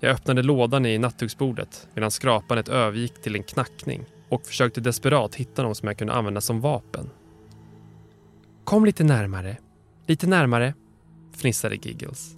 Jag 0.00 0.12
öppnade 0.12 0.42
lådan 0.42 0.86
i 0.86 0.98
nattduksbordet 0.98 1.88
medan 1.94 2.10
skrapandet 2.10 2.68
övergick 2.68 3.22
till 3.22 3.34
en 3.36 3.42
knackning 3.42 4.04
och 4.28 4.46
försökte 4.46 4.80
desperat 4.80 5.34
hitta 5.34 5.62
någon 5.62 5.74
som 5.74 5.88
jag 5.88 5.98
kunde 5.98 6.12
använda 6.14 6.40
som 6.40 6.60
vapen. 6.60 7.10
Kom 8.64 8.84
lite 8.84 9.04
närmare, 9.04 9.56
lite 10.06 10.26
närmare, 10.26 10.74
fnissade 11.32 11.76
Giggles. 11.76 12.36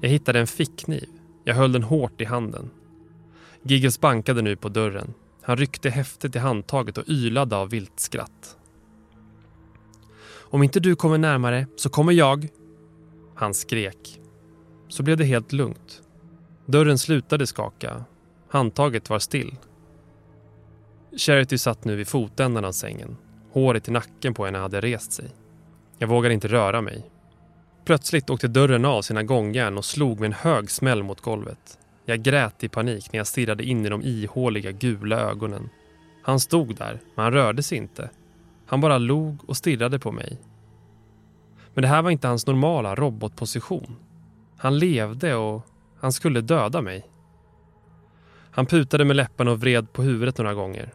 Jag 0.00 0.08
hittade 0.08 0.40
en 0.40 0.46
fickkniv. 0.46 1.08
Jag 1.44 1.54
höll 1.54 1.72
den 1.72 1.82
hårt 1.82 2.20
i 2.20 2.24
handen. 2.24 2.70
Giggles 3.62 4.00
bankade 4.00 4.42
nu 4.42 4.56
på 4.56 4.68
dörren. 4.68 5.14
Han 5.42 5.56
ryckte 5.56 5.90
häftigt 5.90 6.36
i 6.36 6.38
handtaget 6.38 6.98
och 6.98 7.08
ylade 7.08 7.56
av 7.56 7.70
vilt 7.70 8.00
skratt. 8.00 8.56
Om 10.50 10.62
inte 10.62 10.80
du 10.80 10.96
kommer 10.96 11.18
närmare 11.18 11.66
så 11.76 11.88
kommer 11.88 12.12
jag. 12.12 12.48
Han 13.34 13.54
skrek. 13.54 14.20
Så 14.88 15.02
blev 15.02 15.16
det 15.16 15.24
helt 15.24 15.52
lugnt. 15.52 16.02
Dörren 16.66 16.98
slutade 16.98 17.46
skaka. 17.46 18.04
Handtaget 18.48 19.10
var 19.10 19.18
still. 19.18 19.56
Charity 21.16 21.58
satt 21.58 21.84
nu 21.84 21.96
vid 21.96 22.08
fotändan 22.08 22.64
av 22.64 22.72
sängen. 22.72 23.16
Håret 23.52 23.88
i 23.88 23.90
nacken 23.90 24.34
på 24.34 24.44
henne 24.44 24.58
hade 24.58 24.80
rest 24.80 25.12
sig. 25.12 25.30
Jag 25.98 26.08
vågade 26.08 26.34
inte 26.34 26.48
röra 26.48 26.80
mig. 26.80 27.10
Plötsligt 27.84 28.30
åkte 28.30 28.48
dörren 28.48 28.84
av 28.84 29.02
sina 29.02 29.22
gångjärn 29.22 29.78
och 29.78 29.84
slog 29.84 30.20
med 30.20 30.26
en 30.26 30.32
hög 30.32 30.70
smäll 30.70 31.02
mot 31.02 31.20
golvet. 31.20 31.78
Jag 32.04 32.22
grät 32.22 32.64
i 32.64 32.68
panik 32.68 33.12
när 33.12 33.18
jag 33.18 33.26
stirrade 33.26 33.64
in 33.64 33.86
i 33.86 33.88
de 33.88 34.02
ihåliga 34.02 34.72
gula 34.72 35.20
ögonen. 35.20 35.68
Han 36.22 36.40
stod 36.40 36.76
där, 36.76 37.00
men 37.14 37.24
han 37.24 37.32
rörde 37.32 37.62
sig 37.62 37.78
inte. 37.78 38.10
Han 38.66 38.80
bara 38.80 38.98
log 38.98 39.48
och 39.48 39.56
stirrade 39.56 39.98
på 39.98 40.12
mig. 40.12 40.38
Men 41.74 41.82
det 41.82 41.88
här 41.88 42.02
var 42.02 42.10
inte 42.10 42.28
hans 42.28 42.46
normala 42.46 42.94
robotposition. 42.94 43.96
Han 44.56 44.78
levde 44.78 45.34
och 45.34 45.66
han 46.00 46.12
skulle 46.12 46.40
döda 46.40 46.82
mig. 46.82 47.06
Han 48.50 48.66
putade 48.66 49.04
med 49.04 49.16
läpparna 49.16 49.50
och 49.50 49.60
vred 49.60 49.92
på 49.92 50.02
huvudet 50.02 50.38
några 50.38 50.54
gånger. 50.54 50.92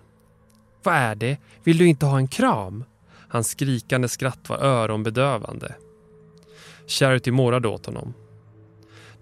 Vad 0.84 0.96
är 0.96 1.16
det? 1.16 1.38
Vill 1.64 1.78
du 1.78 1.88
inte 1.88 2.06
ha 2.06 2.18
en 2.18 2.28
kram? 2.28 2.84
Hans 3.28 3.50
skrikande 3.50 4.08
skratt 4.08 4.50
var 4.50 4.58
öronbedövande. 4.58 5.76
Charity 6.88 7.32
morrade 7.32 7.68
åt 7.68 7.86
honom. 7.86 8.14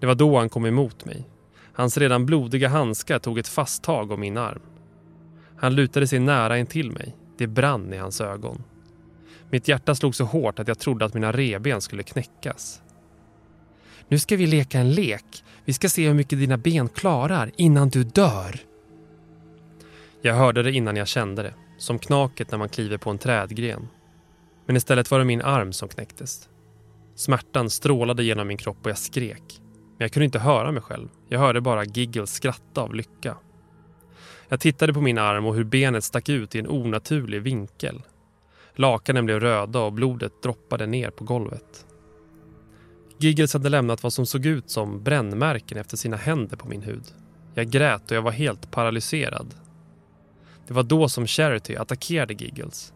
Det 0.00 0.06
var 0.06 0.14
då 0.14 0.38
han 0.38 0.48
kom 0.48 0.66
emot 0.66 1.04
mig. 1.04 1.28
Hans 1.72 1.98
redan 1.98 2.26
blodiga 2.26 2.68
handskar 2.68 3.18
tog 3.18 3.38
ett 3.38 3.48
fast 3.48 3.82
tag 3.82 4.10
om 4.10 4.20
min 4.20 4.36
arm. 4.36 4.62
Han 5.56 5.74
lutade 5.74 6.06
sig 6.06 6.18
nära 6.18 6.58
in 6.58 6.66
till 6.66 6.90
mig. 6.90 7.16
Det 7.38 7.46
brann 7.46 7.92
i 7.92 7.96
hans 7.96 8.20
ögon. 8.20 8.62
Mitt 9.50 9.68
hjärta 9.68 9.94
slog 9.94 10.14
så 10.14 10.24
hårt 10.24 10.58
att 10.58 10.68
jag 10.68 10.78
trodde 10.78 11.04
att 11.04 11.14
mina 11.14 11.32
reben 11.32 11.80
skulle 11.80 12.02
knäckas. 12.02 12.82
Nu 14.08 14.18
ska 14.18 14.36
vi 14.36 14.46
leka 14.46 14.78
en 14.78 14.92
lek. 14.92 15.44
Vi 15.64 15.72
ska 15.72 15.88
se 15.88 16.06
hur 16.06 16.14
mycket 16.14 16.38
dina 16.38 16.56
ben 16.56 16.88
klarar 16.88 17.50
innan 17.56 17.88
du 17.88 18.04
dör. 18.04 18.60
Jag 20.22 20.34
hörde 20.34 20.62
det 20.62 20.72
innan 20.72 20.96
jag 20.96 21.08
kände 21.08 21.42
det, 21.42 21.54
som 21.78 21.98
knaket 21.98 22.50
när 22.50 22.58
man 22.58 22.68
kliver 22.68 22.98
på 22.98 23.10
en 23.10 23.18
trädgren. 23.18 23.88
Men 24.66 24.76
istället 24.76 25.10
var 25.10 25.18
det 25.18 25.24
min 25.24 25.42
arm 25.42 25.72
som 25.72 25.88
knäcktes. 25.88 26.48
Smärtan 27.14 27.70
strålade 27.70 28.24
genom 28.24 28.48
min 28.48 28.56
kropp 28.56 28.76
och 28.84 28.90
jag 28.90 28.98
skrek. 28.98 29.60
Men 29.98 30.04
jag 30.04 30.12
kunde 30.12 30.24
inte 30.24 30.38
höra 30.38 30.72
mig 30.72 30.82
själv. 30.82 31.08
Jag 31.28 31.38
hörde 31.38 31.60
bara 31.60 31.84
Giggles 31.84 32.32
skratta 32.32 32.80
av 32.80 32.94
lycka. 32.94 33.36
Jag 34.48 34.60
tittade 34.60 34.94
på 34.94 35.00
min 35.00 35.18
arm 35.18 35.46
och 35.46 35.54
hur 35.54 35.64
benet 35.64 36.04
stack 36.04 36.28
ut 36.28 36.54
i 36.54 36.58
en 36.58 36.68
onaturlig 36.68 37.42
vinkel. 37.42 38.02
Lakanen 38.74 39.24
blev 39.24 39.40
röda 39.40 39.80
och 39.80 39.92
blodet 39.92 40.42
droppade 40.42 40.86
ner 40.86 41.10
på 41.10 41.24
golvet. 41.24 41.86
Giggles 43.18 43.52
hade 43.52 43.68
lämnat 43.68 44.02
vad 44.02 44.12
som 44.12 44.26
såg 44.26 44.46
ut 44.46 44.70
som 44.70 45.02
brännmärken 45.02 45.78
efter 45.78 45.96
sina 45.96 46.16
händer 46.16 46.56
på 46.56 46.68
min 46.68 46.82
hud. 46.82 47.04
Jag 47.54 47.70
grät 47.70 48.10
och 48.10 48.16
jag 48.16 48.22
var 48.22 48.30
helt 48.30 48.70
paralyserad. 48.70 49.54
Det 50.70 50.74
var 50.74 50.82
då 50.82 51.08
som 51.08 51.26
Charity 51.26 51.76
attackerade 51.76 52.34
Giggles. 52.34 52.92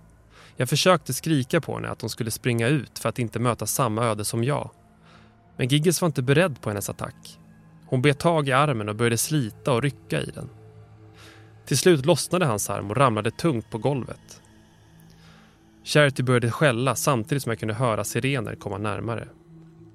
Jag 0.56 0.68
försökte 0.68 1.14
skrika 1.14 1.60
på 1.60 1.74
henne 1.74 1.88
att 1.88 2.00
hon 2.00 2.10
skulle 2.10 2.30
springa 2.30 2.68
ut 2.68 2.98
för 2.98 3.08
att 3.08 3.18
inte 3.18 3.38
möta 3.38 3.66
samma 3.66 4.04
öde 4.04 4.24
som 4.24 4.44
jag. 4.44 4.70
Men 5.56 5.68
Giggles 5.68 6.00
var 6.00 6.06
inte 6.06 6.22
beredd 6.22 6.60
på 6.60 6.70
hennes 6.70 6.90
attack. 6.90 7.38
Hon 7.86 8.02
bet 8.02 8.18
tag 8.18 8.48
i 8.48 8.52
armen 8.52 8.88
och 8.88 8.96
började 8.96 9.16
slita 9.16 9.72
och 9.72 9.82
rycka 9.82 10.20
i 10.20 10.30
den. 10.34 10.50
Till 11.66 11.78
slut 11.78 12.06
lossnade 12.06 12.46
hans 12.46 12.70
arm 12.70 12.90
och 12.90 12.96
ramlade 12.96 13.30
tungt 13.30 13.70
på 13.70 13.78
golvet. 13.78 14.42
Charity 15.84 16.22
började 16.22 16.50
skälla 16.50 16.94
samtidigt 16.94 17.42
som 17.42 17.50
jag 17.50 17.58
kunde 17.58 17.74
höra 17.74 18.04
sirener 18.04 18.54
komma 18.54 18.78
närmare. 18.78 19.28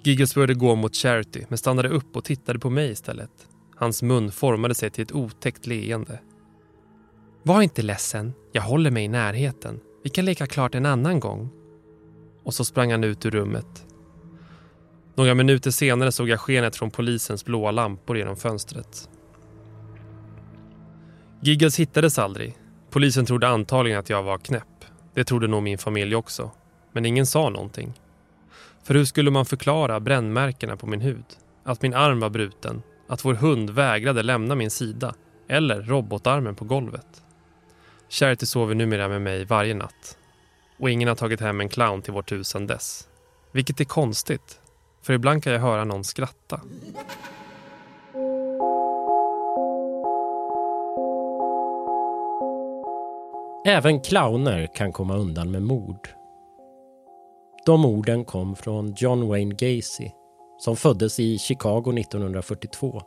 Giggles 0.04 0.36
började 0.36 0.54
gå 0.54 0.76
mot 0.76 0.96
Charity 0.96 1.46
men 1.48 1.58
stannade 1.58 1.90
upp 1.90 2.16
och 2.16 2.24
tittade 2.24 2.60
på 2.60 2.70
mig 2.70 2.92
istället. 2.92 3.32
Hans 3.76 4.02
mun 4.02 4.32
formade 4.32 4.76
sig 4.76 4.90
till 4.90 5.04
ett 5.04 5.12
otäckt 5.12 5.68
leende. 5.68 6.20
Var 7.50 7.62
inte 7.62 7.82
ledsen, 7.82 8.34
jag 8.52 8.62
håller 8.62 8.92
mig 8.92 9.04
i 9.04 9.08
närheten. 9.08 9.80
Vi 10.04 10.10
kan 10.10 10.26
leka 10.26 10.48
klart 10.48 10.76
en 10.76 10.86
annan 10.86 11.20
gång. 11.20 11.50
Och 12.44 12.54
så 12.54 12.66
sprang 12.66 12.92
han 12.92 13.04
ut 13.04 13.26
ur 13.26 13.32
rummet. 13.32 13.86
Några 15.16 15.34
minuter 15.34 15.72
senare 15.72 16.12
såg 16.12 16.30
jag 16.30 16.40
skenet 16.40 16.76
från 16.76 16.92
polisens 16.92 17.46
blåa 17.46 17.72
lampor 17.72 18.18
genom 18.18 18.36
fönstret. 18.36 19.10
Giggles 21.42 21.80
hittades 21.80 22.20
aldrig. 22.20 22.58
Polisen 22.90 23.26
trodde 23.26 23.48
antagligen 23.48 24.00
att 24.00 24.10
jag 24.10 24.24
var 24.24 24.38
knäpp. 24.38 24.86
Det 25.14 25.24
trodde 25.24 25.48
nog 25.48 25.64
min 25.64 25.78
familj 25.78 26.16
också. 26.16 26.52
Men 26.92 27.06
ingen 27.06 27.26
sa 27.26 27.50
någonting. 27.50 27.94
För 28.84 28.94
hur 28.94 29.06
skulle 29.06 29.32
man 29.32 29.46
förklara 29.46 30.00
brännmärkena 30.00 30.78
på 30.78 30.88
min 30.88 31.02
hud? 31.02 31.26
Att 31.64 31.82
min 31.82 31.94
arm 31.94 32.20
var 32.20 32.30
bruten? 32.30 32.82
Att 33.08 33.26
vår 33.26 33.34
hund 33.34 33.70
vägrade 33.70 34.24
lämna 34.24 34.56
min 34.56 34.72
sida? 34.72 35.14
Eller 35.48 35.82
robotarmen 35.82 36.56
på 36.56 36.66
golvet? 36.66 37.24
Charity 38.10 38.46
sover 38.46 38.76
numera 38.76 39.08
med 39.08 39.22
mig 39.22 39.46
varje 39.46 39.74
natt. 39.74 40.18
Och 40.80 40.90
ingen 40.90 41.08
har 41.08 41.16
tagit 41.16 41.42
hem 41.42 41.62
en 41.62 41.70
clown 41.70 42.02
till 42.02 42.14
vårt 42.14 42.32
hus 42.32 42.48
sedan 42.48 42.68
dess. 42.68 43.08
Vilket 43.52 43.80
är 43.80 43.86
konstigt, 43.86 44.60
för 45.02 45.14
ibland 45.14 45.44
kan 45.44 45.54
jag 45.54 45.60
höra 45.60 45.84
någon 45.84 46.04
skratta. 46.04 46.62
Även 53.66 54.02
clowner 54.02 54.76
kan 54.76 54.92
komma 54.92 55.16
undan 55.16 55.52
med 55.52 55.62
mord. 55.62 56.10
De 57.66 57.86
orden 57.86 58.26
kom 58.26 58.56
från 58.56 58.94
John 58.98 59.28
Wayne 59.28 59.56
Gacy 59.56 60.12
som 60.60 60.76
föddes 60.76 61.20
i 61.20 61.38
Chicago 61.38 62.00
1942. 62.00 63.02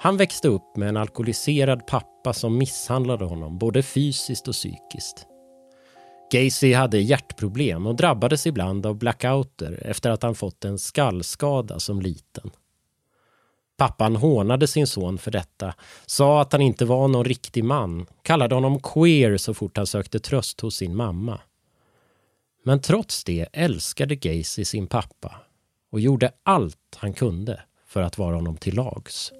Han 0.00 0.16
växte 0.16 0.48
upp 0.48 0.76
med 0.76 0.88
en 0.88 0.96
alkoholiserad 0.96 1.86
pappa 1.86 2.32
som 2.32 2.58
misshandlade 2.58 3.24
honom 3.24 3.58
både 3.58 3.82
fysiskt 3.82 4.48
och 4.48 4.54
psykiskt. 4.54 5.26
Gacy 6.32 6.72
hade 6.74 6.98
hjärtproblem 6.98 7.86
och 7.86 7.96
drabbades 7.96 8.46
ibland 8.46 8.86
av 8.86 8.94
blackouter 8.94 9.82
efter 9.84 10.10
att 10.10 10.22
han 10.22 10.34
fått 10.34 10.64
en 10.64 10.78
skallskada 10.78 11.80
som 11.80 12.00
liten. 12.00 12.50
Pappan 13.76 14.16
hånade 14.16 14.66
sin 14.66 14.86
son 14.86 15.18
för 15.18 15.30
detta, 15.30 15.74
sa 16.06 16.40
att 16.40 16.52
han 16.52 16.62
inte 16.62 16.84
var 16.84 17.08
någon 17.08 17.24
riktig 17.24 17.64
man, 17.64 18.06
kallade 18.22 18.54
honom 18.54 18.80
queer 18.80 19.36
så 19.36 19.54
fort 19.54 19.76
han 19.76 19.86
sökte 19.86 20.18
tröst 20.18 20.60
hos 20.60 20.76
sin 20.76 20.96
mamma. 20.96 21.40
Men 22.64 22.80
trots 22.80 23.24
det 23.24 23.46
älskade 23.52 24.16
Gacy 24.16 24.64
sin 24.64 24.86
pappa 24.86 25.34
och 25.92 26.00
gjorde 26.00 26.32
allt 26.42 26.96
han 26.96 27.12
kunde 27.12 27.60
för 27.86 28.02
att 28.02 28.18
vara 28.18 28.34
honom 28.34 28.56
till 28.56 28.74
lags. 28.74 29.32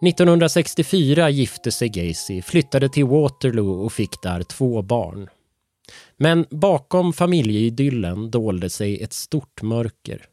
1964 0.00 1.30
gifte 1.30 1.72
sig 1.72 1.88
Gacy, 1.88 2.42
flyttade 2.42 2.88
till 2.88 3.04
Waterloo 3.04 3.84
och 3.84 3.92
fick 3.92 4.22
där 4.22 4.42
två 4.42 4.82
barn. 4.82 5.28
Men 6.16 6.46
bakom 6.50 7.12
familjeidyllen 7.12 8.30
dolde 8.30 8.70
sig 8.70 9.02
ett 9.02 9.12
stort 9.12 9.62
mörker. 9.62 10.26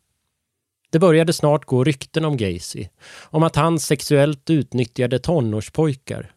Det 0.90 1.00
började 1.00 1.34
snart 1.34 1.66
gå 1.66 1.84
rykten 1.84 2.26
om 2.26 2.38
Gacy, 2.38 2.88
om 3.22 3.44
att 3.44 3.56
han 3.56 3.80
sexuellt 3.80 4.50
utnyttjade 4.50 5.20
tonårspojkar. 5.20 6.32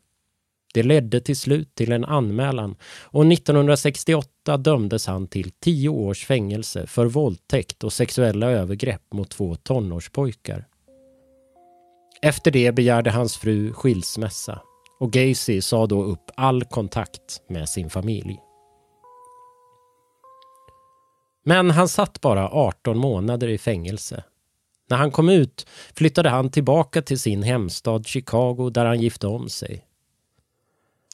Det 0.74 0.82
ledde 0.82 1.20
till 1.20 1.36
slut 1.36 1.74
till 1.74 1.92
en 1.92 2.04
anmälan 2.04 2.76
och 3.00 3.32
1968 3.32 4.56
dömdes 4.56 5.06
han 5.06 5.26
till 5.26 5.50
tio 5.50 5.88
års 5.88 6.24
fängelse 6.24 6.86
för 6.86 7.06
våldtäkt 7.06 7.84
och 7.84 7.92
sexuella 7.92 8.50
övergrepp 8.50 9.12
mot 9.12 9.30
två 9.30 9.54
tonårspojkar. 9.54 10.66
Efter 12.22 12.50
det 12.50 12.72
begärde 12.72 13.10
hans 13.10 13.36
fru 13.36 13.72
skilsmässa 13.72 14.62
och 14.98 15.12
Gacy 15.12 15.60
sa 15.60 15.86
då 15.86 16.02
upp 16.02 16.30
all 16.36 16.64
kontakt 16.64 17.42
med 17.48 17.68
sin 17.68 17.90
familj. 17.90 18.40
Men 21.44 21.70
han 21.70 21.88
satt 21.88 22.20
bara 22.20 22.48
18 22.48 22.98
månader 22.98 23.48
i 23.48 23.58
fängelse. 23.58 24.24
När 24.88 24.96
han 24.96 25.10
kom 25.10 25.28
ut 25.28 25.66
flyttade 25.94 26.28
han 26.28 26.50
tillbaka 26.50 27.02
till 27.02 27.18
sin 27.18 27.42
hemstad 27.42 28.06
Chicago 28.06 28.70
där 28.70 28.84
han 28.84 29.00
gifte 29.00 29.26
om 29.26 29.48
sig. 29.48 29.84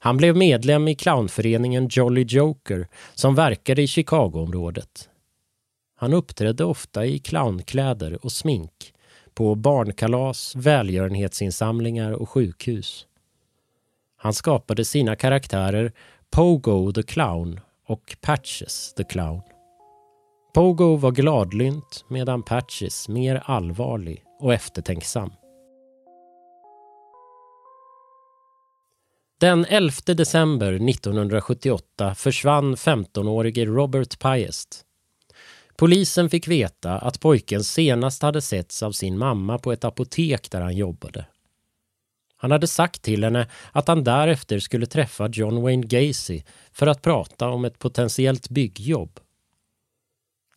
Han 0.01 0.17
blev 0.17 0.37
medlem 0.37 0.89
i 0.89 0.95
clownföreningen 0.95 1.89
Jolly 1.91 2.25
Joker 2.29 2.89
som 3.15 3.35
verkade 3.35 3.83
i 3.83 3.87
Chicagoområdet. 3.87 5.09
Han 5.97 6.13
uppträdde 6.13 6.65
ofta 6.65 7.07
i 7.07 7.19
clownkläder 7.19 8.25
och 8.25 8.33
smink 8.33 8.92
på 9.35 9.55
barnkalas, 9.55 10.57
välgörenhetsinsamlingar 10.57 12.13
och 12.13 12.29
sjukhus. 12.29 13.07
Han 14.17 14.35
skapade 14.35 14.85
sina 14.85 15.17
karaktärer 15.17 15.93
Pogo 16.31 16.93
the 16.93 17.03
Clown 17.03 17.61
och 17.87 18.17
Patches 18.21 18.95
the 18.95 19.05
Clown. 19.05 19.41
Pogo 20.55 20.97
var 20.97 21.11
gladlynt 21.11 22.05
medan 22.09 22.43
Patches 22.43 23.09
mer 23.09 23.43
allvarlig 23.45 24.25
och 24.41 24.55
eftertänksam. 24.55 25.31
Den 29.41 29.65
11 29.65 29.93
december 30.07 30.73
1978 30.73 32.15
försvann 32.15 32.75
15-årige 32.75 33.65
Robert 33.65 34.19
Piest. 34.19 34.85
Polisen 35.83 36.31
fick 36.31 36.49
veta 36.49 36.99
att 36.99 37.21
pojken 37.21 37.65
senast 37.65 38.23
hade 38.23 38.41
setts 38.41 38.83
av 38.83 38.93
sin 38.93 39.19
mamma 39.19 39.59
på 39.59 39.73
ett 39.73 39.85
apotek 39.85 40.51
där 40.51 40.61
han 40.61 40.77
jobbade. 40.77 41.27
Han 42.37 42.51
hade 42.51 42.67
sagt 42.67 43.03
till 43.03 43.25
henne 43.25 43.49
att 43.73 43.89
han 43.89 44.05
därefter 44.05 44.59
skulle 44.59 44.87
träffa 44.87 45.29
John 45.29 45.63
Wayne 45.63 45.87
Gacy 45.87 46.43
för 46.73 46.87
att 46.87 47.03
prata 47.03 47.49
om 47.49 47.65
ett 47.65 47.79
potentiellt 47.79 48.49
byggjobb. 48.49 49.21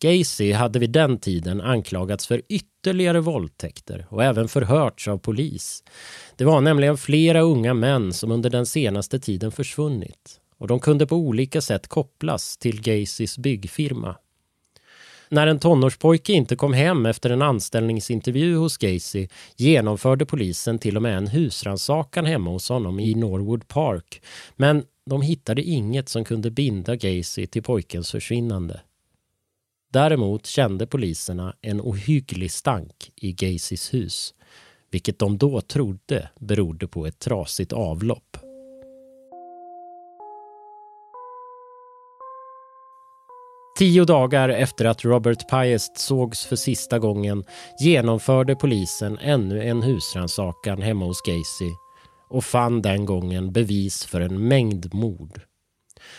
Gacy 0.00 0.52
hade 0.52 0.78
vid 0.78 0.90
den 0.90 1.18
tiden 1.18 1.60
anklagats 1.60 2.26
för 2.26 2.42
ytterligare 2.48 3.20
våldtäkter 3.20 4.06
och 4.08 4.24
även 4.24 4.48
förhörts 4.48 5.08
av 5.08 5.18
polis. 5.18 5.84
Det 6.36 6.44
var 6.44 6.60
nämligen 6.60 6.96
flera 6.96 7.40
unga 7.40 7.74
män 7.74 8.12
som 8.12 8.30
under 8.30 8.50
den 8.50 8.66
senaste 8.66 9.20
tiden 9.20 9.52
försvunnit 9.52 10.40
och 10.58 10.68
de 10.68 10.80
kunde 10.80 11.06
på 11.06 11.16
olika 11.16 11.60
sätt 11.60 11.88
kopplas 11.88 12.56
till 12.56 12.82
Gacys 12.82 13.38
byggfirma. 13.38 14.16
När 15.28 15.46
en 15.46 15.58
tonårspojke 15.58 16.32
inte 16.32 16.56
kom 16.56 16.72
hem 16.72 17.06
efter 17.06 17.30
en 17.30 17.42
anställningsintervju 17.42 18.56
hos 18.56 18.76
Gacy 18.76 19.28
genomförde 19.56 20.26
polisen 20.26 20.78
till 20.78 20.96
och 20.96 21.02
med 21.02 21.16
en 21.16 21.26
husransakan 21.26 22.26
hemma 22.26 22.50
hos 22.50 22.68
honom 22.68 23.00
i 23.00 23.14
Norwood 23.14 23.68
Park. 23.68 24.22
Men 24.56 24.84
de 25.10 25.22
hittade 25.22 25.62
inget 25.62 26.08
som 26.08 26.24
kunde 26.24 26.50
binda 26.50 26.96
Gacy 26.96 27.46
till 27.46 27.62
pojkens 27.62 28.10
försvinnande. 28.10 28.80
Däremot 29.92 30.46
kände 30.46 30.86
poliserna 30.86 31.54
en 31.60 31.80
ohygglig 31.80 32.52
stank 32.52 33.10
i 33.16 33.32
Gacys 33.32 33.94
hus, 33.94 34.34
vilket 34.90 35.18
de 35.18 35.38
då 35.38 35.60
trodde 35.60 36.28
berodde 36.40 36.88
på 36.88 37.06
ett 37.06 37.18
trasigt 37.18 37.72
avlopp. 37.72 38.45
Tio 43.76 44.04
dagar 44.04 44.48
efter 44.48 44.84
att 44.84 45.04
Robert 45.04 45.48
Piest 45.50 45.98
sågs 45.98 46.46
för 46.46 46.56
sista 46.56 46.98
gången 46.98 47.44
genomförde 47.80 48.54
polisen 48.54 49.18
ännu 49.18 49.62
en 49.62 49.82
husrannsakan 49.82 50.82
hemma 50.82 51.04
hos 51.04 51.22
Gacy 51.22 51.70
och 52.28 52.44
fann 52.44 52.82
den 52.82 53.04
gången 53.04 53.52
bevis 53.52 54.04
för 54.04 54.20
en 54.20 54.48
mängd 54.48 54.94
mord. 54.94 55.40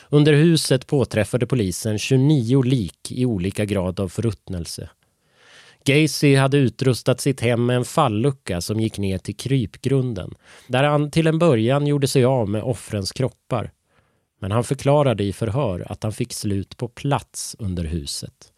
Under 0.10 0.34
huset 0.34 0.88
påträffade 0.88 1.48
polisen 1.48 2.00
29 2.00 2.62
lik 2.62 3.12
i 3.12 3.26
olika 3.26 3.66
grad 3.66 4.00
av 4.00 4.10
förruttnelse. 4.10 4.90
Gacy 5.86 6.36
hade 6.36 6.58
utrustat 6.58 7.22
sitt 7.22 7.42
hem 7.42 7.66
med 7.66 7.76
en 7.76 7.86
fallucka 7.86 8.62
som 8.62 8.80
gick 8.80 8.98
ner 8.98 9.18
till 9.18 9.38
krypgrunden 9.38 10.34
där 10.68 10.84
han 10.84 11.12
till 11.12 11.28
en 11.28 11.40
början 11.40 11.88
gjorde 11.88 12.08
sig 12.08 12.26
av 12.26 12.50
med 12.50 12.64
offrens 12.64 13.12
kroppar. 13.12 13.72
Men 14.40 14.52
han 14.52 14.64
förklarade 14.64 15.24
i 15.24 15.34
förhör 15.34 15.92
att 15.92 16.04
han 16.04 16.12
fick 16.14 16.34
slut 16.34 16.78
på 16.78 16.88
plats 16.88 17.56
under 17.60 17.84
huset. 17.84 18.54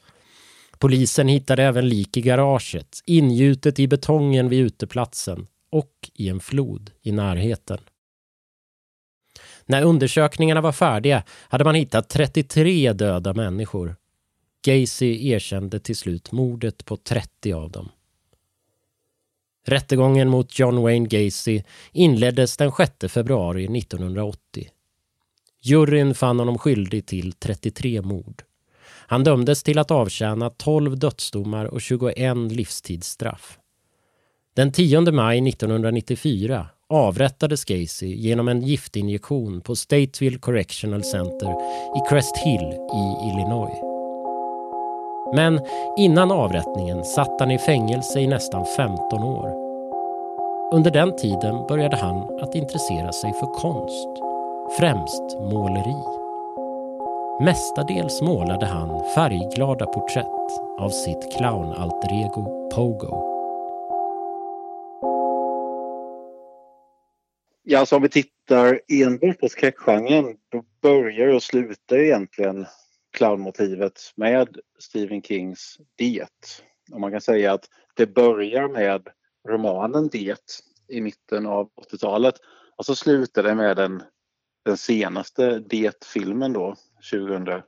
Polisen 0.77 1.27
hittade 1.27 1.63
även 1.63 1.89
lik 1.89 2.17
i 2.17 2.21
garaget, 2.21 3.01
ingjutet 3.05 3.79
i 3.79 3.87
betongen 3.87 4.49
vid 4.49 4.59
uteplatsen 4.59 5.47
och 5.69 6.09
i 6.13 6.29
en 6.29 6.39
flod 6.39 6.91
i 7.01 7.11
närheten. 7.11 7.77
När 9.65 9.83
undersökningarna 9.83 10.61
var 10.61 10.71
färdiga 10.71 11.23
hade 11.49 11.63
man 11.63 11.75
hittat 11.75 12.09
33 12.09 12.93
döda 12.93 13.33
människor. 13.33 13.95
Gacy 14.65 15.27
erkände 15.29 15.79
till 15.79 15.95
slut 15.95 16.31
mordet 16.31 16.85
på 16.85 16.97
30 16.97 17.53
av 17.53 17.71
dem. 17.71 17.89
Rättegången 19.65 20.29
mot 20.29 20.59
John 20.59 20.81
Wayne 20.81 21.07
Gacy 21.07 21.63
inleddes 21.91 22.57
den 22.57 22.71
6 22.71 23.13
februari 23.13 23.77
1980. 23.77 24.69
Juryn 25.61 26.15
fann 26.15 26.39
honom 26.39 26.57
skyldig 26.57 27.05
till 27.05 27.33
33 27.33 28.01
mord. 28.01 28.43
Han 29.07 29.23
dömdes 29.23 29.63
till 29.63 29.79
att 29.79 29.91
avtjäna 29.91 30.49
12 30.49 30.99
dödsdomar 30.99 31.65
och 31.65 31.81
21 31.81 32.37
livstidsstraff. 32.51 33.59
Den 34.55 34.71
10 34.71 35.01
maj 35.11 35.49
1994 35.49 36.67
avrättades 36.89 37.65
Gacy 37.65 38.07
genom 38.07 38.47
en 38.47 38.61
giftinjektion 38.61 39.61
på 39.61 39.75
Stateville 39.75 40.39
Correctional 40.39 41.03
Center 41.03 41.51
i 41.97 42.09
Crest 42.09 42.37
Hill 42.37 42.73
i 42.93 43.29
Illinois. 43.29 43.89
Men 45.35 45.59
innan 45.97 46.31
avrättningen 46.31 47.05
satt 47.05 47.39
han 47.39 47.51
i 47.51 47.59
fängelse 47.59 48.19
i 48.19 48.27
nästan 48.27 48.65
15 48.77 49.23
år. 49.23 49.69
Under 50.73 50.91
den 50.91 51.15
tiden 51.15 51.67
började 51.67 51.97
han 51.97 52.39
att 52.41 52.55
intressera 52.55 53.11
sig 53.11 53.33
för 53.33 53.47
konst, 53.47 54.28
främst 54.77 55.23
måleri. 55.39 56.03
Mestadels 57.45 58.21
målade 58.21 58.65
han 58.65 59.03
färgglada 59.15 59.85
porträtt 59.85 60.59
av 60.79 60.89
sitt 60.89 61.37
clownalter-ego 61.37 62.69
Pogo. 62.75 63.29
Ja, 67.63 67.79
alltså 67.79 67.95
om 67.95 68.01
vi 68.01 68.09
tittar 68.09 68.81
enbart 68.87 69.39
på 69.39 69.49
skräckgenren 69.49 70.37
då 70.49 70.63
börjar 70.81 71.27
och 71.27 71.43
slutar 71.43 71.97
egentligen 71.97 72.65
clownmotivet 73.17 74.13
med 74.15 74.47
Stephen 74.79 75.21
Kings 75.21 75.77
Det. 75.95 76.59
Och 76.91 76.99
man 77.01 77.11
kan 77.11 77.21
säga 77.21 77.53
att 77.53 77.65
det 77.95 78.07
börjar 78.07 78.67
med 78.67 79.07
romanen 79.49 80.07
Det 80.07 80.39
i 80.87 81.01
mitten 81.01 81.45
av 81.45 81.69
80-talet 81.91 82.35
och 82.75 82.85
så 82.85 82.95
slutar 82.95 83.43
det 83.43 83.55
med 83.55 83.77
den, 83.77 84.03
den 84.65 84.77
senaste 84.77 85.59
Det-filmen 85.59 86.53
då, 86.53 86.75
2017 87.11 87.63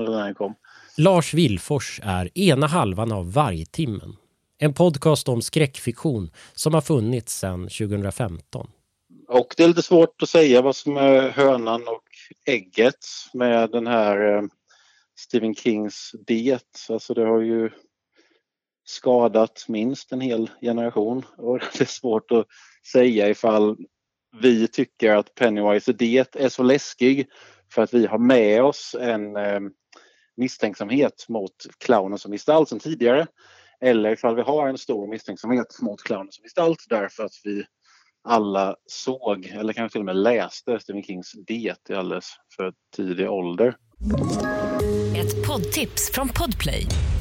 eller 0.00 0.10
när 0.10 0.24
den 0.24 0.34
kom. 0.34 0.54
Lars 0.96 1.34
Vilfors 1.34 2.00
är 2.02 2.38
ena 2.38 2.66
halvan 2.66 3.12
av 3.12 3.32
Vargtimmen. 3.32 4.16
En 4.58 4.74
podcast 4.74 5.28
om 5.28 5.42
skräckfiktion 5.42 6.30
som 6.54 6.74
har 6.74 6.80
funnits 6.80 7.38
sedan 7.38 7.62
2015. 7.62 8.70
Och 9.28 9.54
det 9.56 9.64
är 9.64 9.68
lite 9.68 9.82
svårt 9.82 10.22
att 10.22 10.28
säga 10.28 10.62
vad 10.62 10.76
som 10.76 10.96
är 10.96 11.28
hönan 11.28 11.82
och 11.88 12.04
ägget 12.46 13.06
med 13.34 13.70
den 13.70 13.86
här 13.86 14.36
eh, 14.36 14.42
Stephen 15.18 15.54
Kings 15.54 16.14
Det. 16.26 16.88
Alltså 16.88 17.14
det 17.14 17.24
har 17.24 17.40
ju 17.40 17.70
skadat 18.86 19.64
minst 19.68 20.12
en 20.12 20.20
hel 20.20 20.50
generation 20.60 21.22
och 21.36 21.58
det 21.72 21.80
är 21.80 21.84
svårt 21.84 22.30
att 22.30 22.46
säga 22.92 23.28
ifall 23.28 23.76
vi 24.40 24.68
tycker 24.68 25.16
att 25.16 25.34
Pennywise 25.34 25.92
Det 25.92 26.36
är 26.36 26.48
så 26.48 26.62
läskig 26.62 27.28
för 27.74 27.82
att 27.82 27.94
vi 27.94 28.06
har 28.06 28.18
med 28.18 28.62
oss 28.62 28.96
en 29.00 29.36
eh, 29.36 29.60
misstänksamhet 30.36 31.26
mot 31.28 31.52
clownen 31.78 32.18
som 32.18 32.32
gestalt 32.32 32.68
sedan 32.68 32.80
tidigare. 32.80 33.26
Eller 33.80 34.10
ifall 34.10 34.36
vi 34.36 34.42
har 34.42 34.68
en 34.68 34.78
stor 34.78 35.08
misstänksamhet 35.08 35.78
mot 35.82 36.02
clownen 36.02 36.32
som 36.32 36.42
gestalt 36.42 36.78
därför 36.88 37.24
att 37.24 37.40
vi 37.44 37.64
alla 38.24 38.76
såg, 38.86 39.46
eller 39.46 39.72
kanske 39.72 39.92
till 39.94 40.00
och 40.00 40.06
med 40.06 40.16
läste 40.16 40.80
Stephen 40.80 41.02
Kings 41.02 41.32
Det 41.46 41.90
i 41.90 41.94
alldeles 41.94 42.26
för 42.56 42.72
tidig 42.96 43.30
ålder. 43.30 43.76
Ett 45.16 45.46
poddtips 45.46 46.10
från 46.14 46.28
Podplay. 46.28 46.86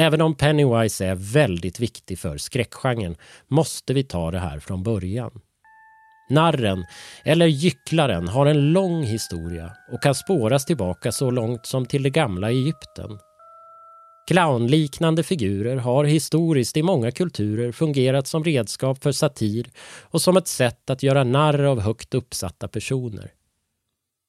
Även 0.00 0.20
om 0.20 0.34
Pennywise 0.34 1.06
är 1.06 1.14
väldigt 1.14 1.80
viktig 1.80 2.18
för 2.18 2.38
skräckgenren 2.38 3.16
måste 3.48 3.94
vi 3.94 4.04
ta 4.04 4.30
det 4.30 4.38
här 4.38 4.60
från 4.60 4.82
början. 4.82 5.30
Narren, 6.30 6.84
eller 7.24 7.46
gycklaren, 7.46 8.28
har 8.28 8.46
en 8.46 8.72
lång 8.72 9.02
historia 9.02 9.72
och 9.92 10.02
kan 10.02 10.14
spåras 10.14 10.64
tillbaka 10.64 11.12
så 11.12 11.30
långt 11.30 11.66
som 11.66 11.86
till 11.86 12.02
det 12.02 12.10
gamla 12.10 12.50
Egypten. 12.50 13.18
Clownliknande 14.28 15.22
figurer 15.22 15.76
har 15.76 16.04
historiskt 16.04 16.76
i 16.76 16.82
många 16.82 17.10
kulturer 17.10 17.72
fungerat 17.72 18.26
som 18.26 18.44
redskap 18.44 19.02
för 19.02 19.12
satir 19.12 19.70
och 20.02 20.22
som 20.22 20.36
ett 20.36 20.48
sätt 20.48 20.90
att 20.90 21.02
göra 21.02 21.24
narr 21.24 21.62
av 21.62 21.80
högt 21.80 22.14
uppsatta 22.14 22.68
personer. 22.68 23.30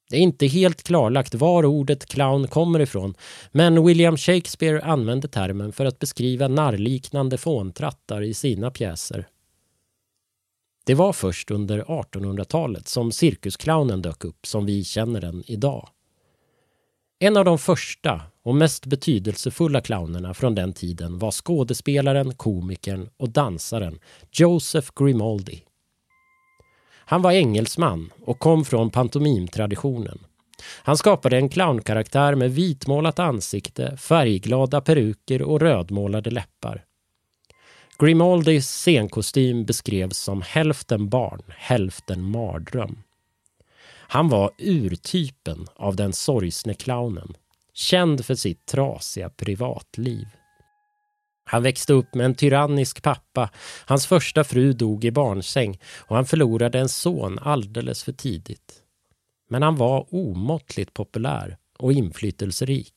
Det 0.09 0.17
är 0.17 0.21
inte 0.21 0.47
helt 0.47 0.83
klarlagt 0.83 1.35
var 1.35 1.65
ordet 1.65 2.05
clown 2.05 2.47
kommer 2.47 2.79
ifrån 2.79 3.13
men 3.51 3.85
William 3.85 4.17
Shakespeare 4.17 4.81
använde 4.81 5.27
termen 5.27 5.71
för 5.71 5.85
att 5.85 5.99
beskriva 5.99 6.47
narrliknande 6.47 7.37
fåntrattar 7.37 8.21
i 8.21 8.33
sina 8.33 8.71
pjäser. 8.71 9.27
Det 10.85 10.95
var 10.95 11.13
först 11.13 11.51
under 11.51 11.83
1800-talet 11.83 12.87
som 12.87 13.11
cirkusclownen 13.11 14.01
dök 14.01 14.25
upp 14.25 14.47
som 14.47 14.65
vi 14.65 14.83
känner 14.83 15.21
den 15.21 15.43
idag. 15.45 15.89
En 17.19 17.37
av 17.37 17.45
de 17.45 17.59
första 17.59 18.21
och 18.43 18.55
mest 18.55 18.85
betydelsefulla 18.85 19.81
clownerna 19.81 20.33
från 20.33 20.55
den 20.55 20.73
tiden 20.73 21.19
var 21.19 21.31
skådespelaren, 21.31 22.35
komikern 22.35 23.09
och 23.17 23.29
dansaren 23.29 23.99
Joseph 24.31 24.89
Grimaldi. 24.95 25.63
Han 27.09 27.21
var 27.21 27.31
engelsman 27.31 28.09
och 28.25 28.39
kom 28.39 28.65
från 28.65 28.89
pantomimtraditionen. 28.89 30.19
Han 30.63 30.97
skapade 30.97 31.37
en 31.37 31.49
clownkaraktär 31.49 32.35
med 32.35 32.51
vitmålat 32.51 33.19
ansikte, 33.19 33.97
färgglada 33.97 34.81
peruker 34.81 35.41
och 35.41 35.61
rödmålade 35.61 36.29
läppar. 36.29 36.85
Grimaldis 37.99 38.67
scenkostym 38.67 39.65
beskrevs 39.65 40.17
som 40.17 40.41
hälften 40.41 41.09
barn, 41.09 41.41
hälften 41.57 42.23
mardröm. 42.23 43.03
Han 43.89 44.29
var 44.29 44.51
urtypen 44.57 45.67
av 45.75 45.95
den 45.95 46.13
sorgsne 46.13 46.73
clownen, 46.73 47.33
känd 47.73 48.25
för 48.25 48.35
sitt 48.35 48.65
trasiga 48.65 49.29
privatliv. 49.29 50.27
Han 51.51 51.63
växte 51.63 51.93
upp 51.93 52.15
med 52.15 52.25
en 52.25 52.35
tyrannisk 52.35 53.03
pappa. 53.03 53.49
Hans 53.85 54.07
första 54.07 54.43
fru 54.43 54.73
dog 54.73 55.05
i 55.05 55.11
barnsäng 55.11 55.79
och 55.97 56.15
han 56.15 56.25
förlorade 56.25 56.79
en 56.79 56.89
son 56.89 57.39
alldeles 57.39 58.03
för 58.03 58.11
tidigt. 58.11 58.73
Men 59.49 59.63
han 59.63 59.75
var 59.75 60.13
omåttligt 60.13 60.93
populär 60.93 61.57
och 61.79 61.93
inflytelserik. 61.93 62.93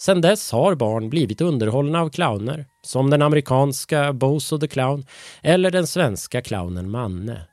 Sedan 0.00 0.20
dess 0.20 0.52
har 0.52 0.74
barn 0.74 1.10
blivit 1.10 1.40
underhållna 1.40 2.00
av 2.00 2.10
clowner 2.10 2.66
som 2.82 3.10
den 3.10 3.22
amerikanska 3.22 4.12
Bozo 4.12 4.58
the 4.58 4.68
Clown 4.68 5.06
eller 5.42 5.70
den 5.70 5.86
svenska 5.86 6.42
clownen 6.42 6.90
Manne. 6.90 7.46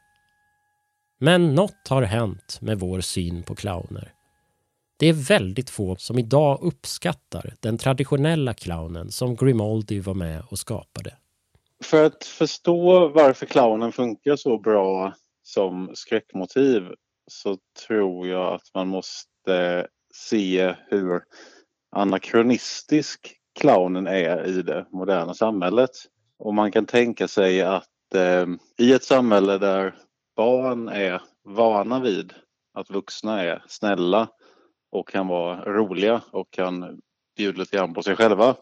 Men 1.19 1.55
något 1.55 1.88
har 1.89 2.01
hänt 2.01 2.57
med 2.62 2.79
vår 2.79 3.01
syn 3.01 3.43
på 3.43 3.55
clowner. 3.55 4.13
Det 5.02 5.08
är 5.10 5.14
väldigt 5.14 5.70
få 5.70 5.96
som 5.96 6.20
idag 6.20 6.60
uppskattar 6.62 7.54
den 7.60 7.78
traditionella 7.78 8.54
clownen 8.54 9.12
som 9.12 9.36
Grimaldi 9.36 10.00
var 10.00 10.14
med 10.14 10.44
och 10.50 10.60
skapade. 10.60 11.16
För 11.84 12.06
att 12.06 12.24
förstå 12.24 13.08
varför 13.08 13.46
clownen 13.46 13.92
funkar 13.92 14.36
så 14.36 14.58
bra 14.58 15.14
som 15.44 15.92
skräckmotiv 15.94 16.84
så 17.28 17.58
tror 17.88 18.28
jag 18.28 18.54
att 18.54 18.72
man 18.74 18.88
måste 18.88 19.88
se 20.14 20.76
hur 20.88 21.22
anakronistisk 21.96 23.36
clownen 23.60 24.08
är 24.08 24.48
i 24.48 24.62
det 24.62 24.86
moderna 24.92 25.34
samhället. 25.34 25.92
Och 26.40 26.54
man 26.54 26.72
kan 26.72 26.86
tänka 26.86 27.28
sig 27.28 27.62
att 27.62 28.16
eh, 28.16 28.46
i 28.78 28.94
ett 28.94 29.04
samhälle 29.04 29.58
där 29.58 29.96
barn 30.36 30.90
är 30.90 31.22
vana 31.44 32.00
vid 32.00 32.34
att 32.74 32.90
vuxna 32.90 33.42
är 33.42 33.64
snälla 33.68 34.30
och 34.91 35.08
kan 35.08 35.27
vara 35.27 35.65
roliga 35.65 36.21
och 36.32 36.51
kan 36.51 37.01
bjuda 37.38 37.60
lite 37.60 37.77
grann 37.77 37.93
på 37.93 38.04
sig 38.04 38.15
själva 38.15 38.56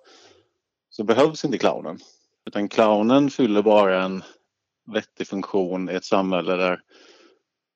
så 0.90 1.04
behövs 1.04 1.46
inte 1.46 1.58
clownen. 1.58 2.00
Utan 2.46 2.70
clownen 2.70 3.30
fyller 3.30 3.62
bara 3.62 4.04
en 4.04 4.24
vettig 4.94 5.28
funktion 5.28 5.90
i 5.90 5.94
ett 5.94 6.06
samhälle 6.06 6.56
där 6.56 6.82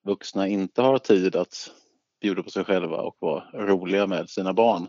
vuxna 0.05 0.47
inte 0.47 0.81
har 0.81 0.97
tid 0.97 1.35
att 1.35 1.71
bjuda 2.21 2.43
på 2.43 2.49
sig 2.49 2.63
själva 2.63 2.97
och 2.97 3.17
vara 3.19 3.43
roliga 3.53 4.07
med 4.07 4.29
sina 4.29 4.53
barn. 4.53 4.87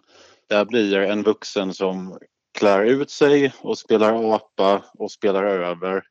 Där 0.49 0.65
blir 0.65 0.99
en 0.99 1.23
vuxen 1.23 1.75
som 1.75 2.19
klär 2.59 2.85
ut 2.85 3.11
sig 3.11 3.53
och 3.61 3.79
spelar 3.79 4.35
apa 4.35 4.85
och 4.95 5.11
spelar 5.11 5.45
över 5.45 6.05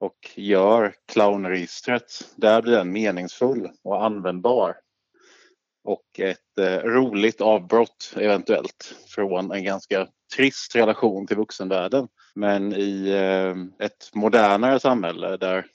och 0.00 0.30
gör 0.34 0.94
clownregistret. 1.12 2.04
Där 2.36 2.62
blir 2.62 2.76
den 2.76 2.92
meningsfull 2.92 3.70
och 3.84 4.04
användbar. 4.04 4.76
Och 5.84 6.04
ett 6.18 6.58
eh, 6.60 6.78
roligt 6.78 7.40
avbrott 7.40 8.14
eventuellt 8.16 8.94
från 9.06 9.52
en 9.52 9.64
ganska 9.64 10.08
trist 10.36 10.76
relation 10.76 11.26
till 11.26 11.36
vuxenvärlden. 11.36 12.08
Men 12.34 12.72
i 12.72 13.08
eh, 13.08 13.86
ett 13.86 14.10
modernare 14.14 14.80
samhälle 14.80 15.36
där 15.36 15.66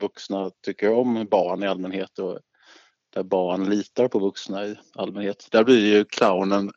vuxna 0.00 0.50
tycker 0.64 0.92
om 0.92 1.26
barn 1.30 1.62
i 1.62 1.66
allmänhet 1.66 2.18
och 2.18 2.38
där 3.14 3.22
barn 3.22 3.70
litar 3.70 4.08
på 4.08 4.18
vuxna 4.18 4.66
i 4.66 4.76
allmänhet. 4.94 5.48
Där 5.50 5.64
blir 5.64 5.96
ju 5.96 6.04
clownen 6.04 6.72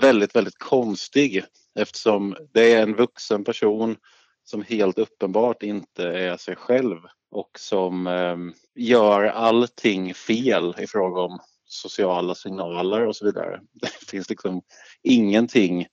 väldigt, 0.00 0.36
väldigt 0.36 0.58
konstig 0.58 1.44
eftersom 1.74 2.36
det 2.52 2.72
är 2.72 2.82
en 2.82 2.94
vuxen 2.94 3.44
person 3.44 3.96
som 4.44 4.62
helt 4.62 4.98
uppenbart 4.98 5.62
inte 5.62 6.04
är 6.04 6.36
sig 6.36 6.56
själv 6.56 6.98
och 7.30 7.50
som 7.58 8.06
eh, 8.06 8.36
gör 8.74 9.24
allting 9.24 10.14
fel 10.14 10.74
i 10.78 10.86
fråga 10.86 11.20
om 11.20 11.38
sociala 11.68 12.34
signaler 12.34 13.06
och 13.06 13.16
så 13.16 13.24
vidare. 13.24 13.60
Det 13.72 14.10
finns 14.10 14.30
liksom 14.30 14.62
ingenting 15.02 15.86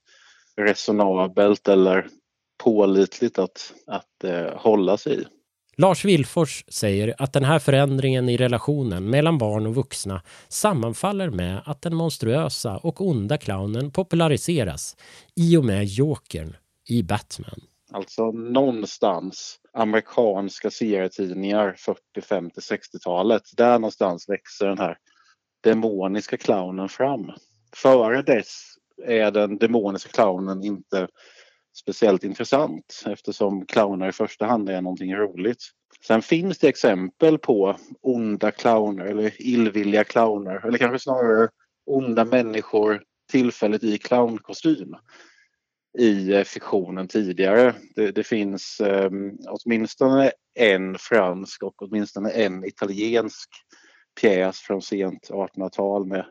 resonabelt 0.61 1.67
eller 1.67 2.07
pålitligt 2.63 3.39
att, 3.39 3.73
att 3.87 4.23
eh, 4.23 4.57
hålla 4.57 4.97
sig 4.97 5.21
i. 5.21 5.25
Lars 5.77 6.05
Vilfors 6.05 6.65
säger 6.67 7.15
att 7.17 7.33
den 7.33 7.43
här 7.43 7.59
förändringen 7.59 8.29
i 8.29 8.37
relationen 8.37 9.09
mellan 9.09 9.37
barn 9.37 9.67
och 9.67 9.75
vuxna 9.75 10.21
sammanfaller 10.47 11.29
med 11.29 11.61
att 11.65 11.81
den 11.81 11.95
monstruösa 11.95 12.77
och 12.77 13.01
onda 13.01 13.37
clownen 13.37 13.91
populariseras 13.91 14.97
i 15.35 15.57
och 15.57 15.65
med 15.65 15.85
Jokern 15.85 16.55
i 16.89 17.03
Batman. 17.03 17.61
Alltså 17.91 18.31
någonstans 18.31 19.59
amerikanska 19.73 20.71
serietidningar 20.71 21.75
40, 21.77 21.99
50, 22.21 22.59
60-talet. 22.59 23.43
Där 23.57 23.79
någonstans 23.79 24.29
växer 24.29 24.67
den 24.67 24.77
här 24.77 24.97
demoniska 25.65 26.37
clownen 26.37 26.89
fram. 26.89 27.31
Före 27.75 28.21
dess 28.21 28.63
är 29.05 29.31
den 29.31 29.57
demoniska 29.57 30.09
clownen 30.09 30.63
inte 30.63 31.07
speciellt 31.77 32.23
intressant 32.23 33.03
eftersom 33.05 33.65
clowner 33.65 34.09
i 34.09 34.11
första 34.11 34.45
hand 34.45 34.69
är 34.69 34.81
någonting 34.81 35.15
roligt. 35.15 35.63
Sen 36.07 36.21
finns 36.21 36.59
det 36.59 36.67
exempel 36.67 37.37
på 37.37 37.75
onda 38.01 38.51
clowner 38.51 39.05
eller 39.05 39.41
illvilliga 39.41 40.03
clowner 40.03 40.65
eller 40.67 40.77
kanske 40.77 40.99
snarare 40.99 41.49
onda 41.85 42.25
människor 42.25 43.03
tillfälligt 43.31 43.83
i 43.83 43.97
clownkostym 43.97 44.95
i 45.97 46.33
eh, 46.33 46.43
fiktionen 46.43 47.07
tidigare. 47.07 47.75
Det, 47.95 48.11
det 48.11 48.23
finns 48.23 48.81
um, 48.83 49.37
åtminstone 49.47 50.31
en 50.55 50.97
fransk 50.99 51.63
och 51.63 51.81
åtminstone 51.81 52.29
en 52.29 52.65
italiensk 52.65 53.49
pjäs 54.21 54.59
från 54.59 54.81
sent 54.81 55.29
1800-tal 55.29 56.05
med 56.05 56.25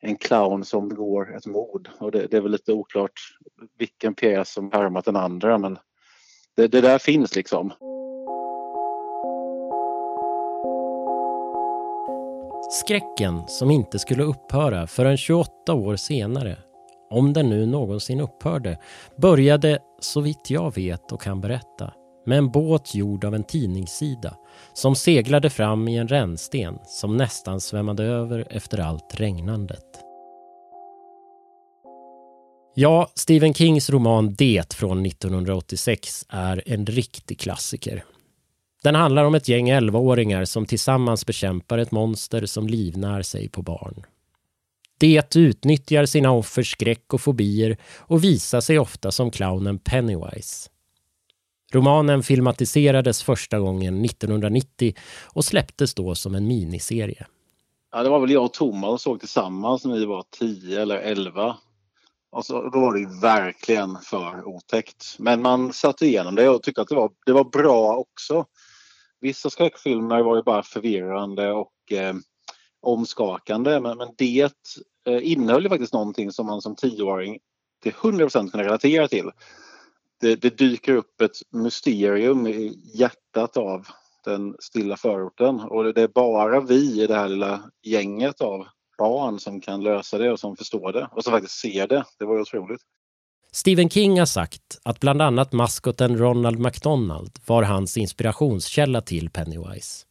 en 0.00 0.16
clown 0.16 0.64
som 0.64 0.88
begår 0.88 1.36
ett 1.36 1.46
mord. 1.46 1.88
Och 1.98 2.10
det, 2.10 2.26
det, 2.26 2.36
är 2.36 2.40
väl 2.40 2.52
lite 2.52 2.72
oklart 2.72 3.12
vilken 3.78 4.14
pjäs 4.14 4.52
som 4.52 4.70
härmat 4.72 5.04
den 5.04 5.16
andra 5.16 5.58
men 5.58 5.78
det, 6.56 6.68
det 6.68 6.80
där 6.80 6.98
finns 6.98 7.36
liksom. 7.36 7.72
Skräcken 12.70 13.48
som 13.48 13.70
inte 13.70 13.98
skulle 13.98 14.22
upphöra 14.22 14.86
förrän 14.86 15.16
28 15.16 15.74
år 15.74 15.96
senare, 15.96 16.56
om 17.10 17.32
den 17.32 17.48
nu 17.48 17.66
någonsin 17.66 18.20
upphörde, 18.20 18.78
började, 19.16 19.78
så 20.00 20.20
vitt 20.20 20.50
jag 20.50 20.74
vet 20.74 21.12
och 21.12 21.22
kan 21.22 21.40
berätta, 21.40 21.92
med 22.26 22.38
en 22.38 22.50
båt 22.50 22.94
gjord 22.94 23.24
av 23.24 23.34
en 23.34 23.44
tidningssida 23.44 24.36
som 24.72 24.94
seglade 24.94 25.50
fram 25.50 25.88
i 25.88 25.96
en 25.96 26.08
rännsten 26.08 26.78
som 26.86 27.16
nästan 27.16 27.60
svämmade 27.60 28.04
över 28.04 28.46
efter 28.50 28.78
allt 28.78 29.20
regnandet. 29.20 30.04
Ja, 32.74 33.10
Stephen 33.14 33.54
Kings 33.54 33.90
roman 33.90 34.34
Det 34.34 34.74
från 34.74 35.06
1986 35.06 36.26
är 36.28 36.62
en 36.66 36.86
riktig 36.86 37.40
klassiker. 37.40 38.04
Den 38.82 38.94
handlar 38.94 39.24
om 39.24 39.34
ett 39.34 39.48
gäng 39.48 39.72
11-åringar 39.72 40.44
som 40.44 40.66
tillsammans 40.66 41.26
bekämpar 41.26 41.78
ett 41.78 41.90
monster 41.90 42.46
som 42.46 42.66
livnär 42.66 43.22
sig 43.22 43.48
på 43.48 43.62
barn. 43.62 44.04
Det 44.98 45.36
utnyttjar 45.36 46.06
sina 46.06 46.32
offers 46.32 46.72
skräck 46.72 47.14
och 47.14 47.20
fobier 47.20 47.76
och 47.98 48.24
visar 48.24 48.60
sig 48.60 48.78
ofta 48.78 49.12
som 49.12 49.30
clownen 49.30 49.78
Pennywise. 49.78 50.70
Romanen 51.74 52.22
filmatiserades 52.22 53.22
första 53.22 53.58
gången 53.58 54.04
1990 54.04 54.94
och 55.32 55.44
släpptes 55.44 55.94
då 55.94 56.14
som 56.14 56.34
en 56.34 56.46
miniserie. 56.46 57.26
Ja, 57.92 58.02
det 58.02 58.08
var 58.08 58.20
väl 58.20 58.30
jag 58.30 58.44
och 58.44 58.52
Thomas 58.52 58.90
som 58.90 58.98
såg 58.98 59.20
tillsammans 59.20 59.84
när 59.84 59.94
vi 59.94 60.04
var 60.04 60.24
10 60.38 60.82
eller 60.82 60.96
11. 60.96 61.56
Alltså, 62.32 62.52
då 62.52 62.80
var 62.80 62.98
det 62.98 63.20
verkligen 63.20 63.96
för 64.02 64.48
otäckt. 64.48 65.16
Men 65.18 65.42
man 65.42 65.72
satte 65.72 66.06
igenom 66.06 66.34
det 66.34 66.48
och 66.48 66.62
tyckte 66.62 66.82
att 66.82 66.88
det 66.88 66.94
var, 66.94 67.10
det 67.26 67.32
var 67.32 67.44
bra 67.44 67.96
också. 67.96 68.44
Vissa 69.20 69.50
skräckfilmer 69.50 70.22
var 70.22 70.36
ju 70.36 70.42
bara 70.42 70.62
förvirrande 70.62 71.52
och 71.52 71.92
eh, 71.92 72.14
omskakande 72.82 73.80
men, 73.80 73.98
men 73.98 74.08
det 74.18 74.52
eh, 75.06 75.32
innehöll 75.32 75.62
ju 75.62 75.68
faktiskt 75.68 75.92
någonting 75.92 76.32
som 76.32 76.46
man 76.46 76.60
som 76.60 76.76
tioåring 76.76 77.38
till 77.82 77.92
100% 77.92 78.50
kunde 78.50 78.66
relatera 78.66 79.08
till 79.08 79.30
det, 80.24 80.36
det, 80.36 80.58
dyker 80.58 80.94
upp 80.94 81.20
ett 81.20 81.36
mysterium 81.52 82.46
i 82.46 82.78
hjärtat 82.94 83.56
av 83.56 83.86
den 84.24 84.54
stilla 84.58 84.96
förorten 84.96 85.60
och 85.60 85.94
det 85.94 86.02
är 86.02 86.08
bara 86.08 86.60
vi 86.60 87.02
i 87.02 87.06
det 87.06 87.14
här 87.14 87.28
lilla 87.28 87.60
gänget 87.82 88.40
av 88.40 88.66
barn 88.98 89.40
som 89.40 89.60
kan 89.60 89.82
lösa 89.82 90.18
det 90.18 90.32
och 90.32 90.40
som 90.40 90.56
förstår 90.56 90.92
det 90.92 91.08
och 91.12 91.24
som 91.24 91.32
faktiskt 91.32 91.58
ser 91.58 91.88
det. 91.88 92.04
Det 92.18 92.24
var 92.24 92.40
otroligt. 92.40 92.80
Stephen 93.52 93.90
King 93.90 94.18
har 94.18 94.26
sagt 94.26 94.78
att 94.82 95.00
bland 95.00 95.22
annat 95.22 95.52
maskoten 95.52 96.18
Ronald 96.18 96.58
McDonald 96.58 97.38
var 97.46 97.62
hans 97.62 97.96
inspirationskälla 97.96 99.00
till 99.00 99.30
Pennywise. 99.30 100.06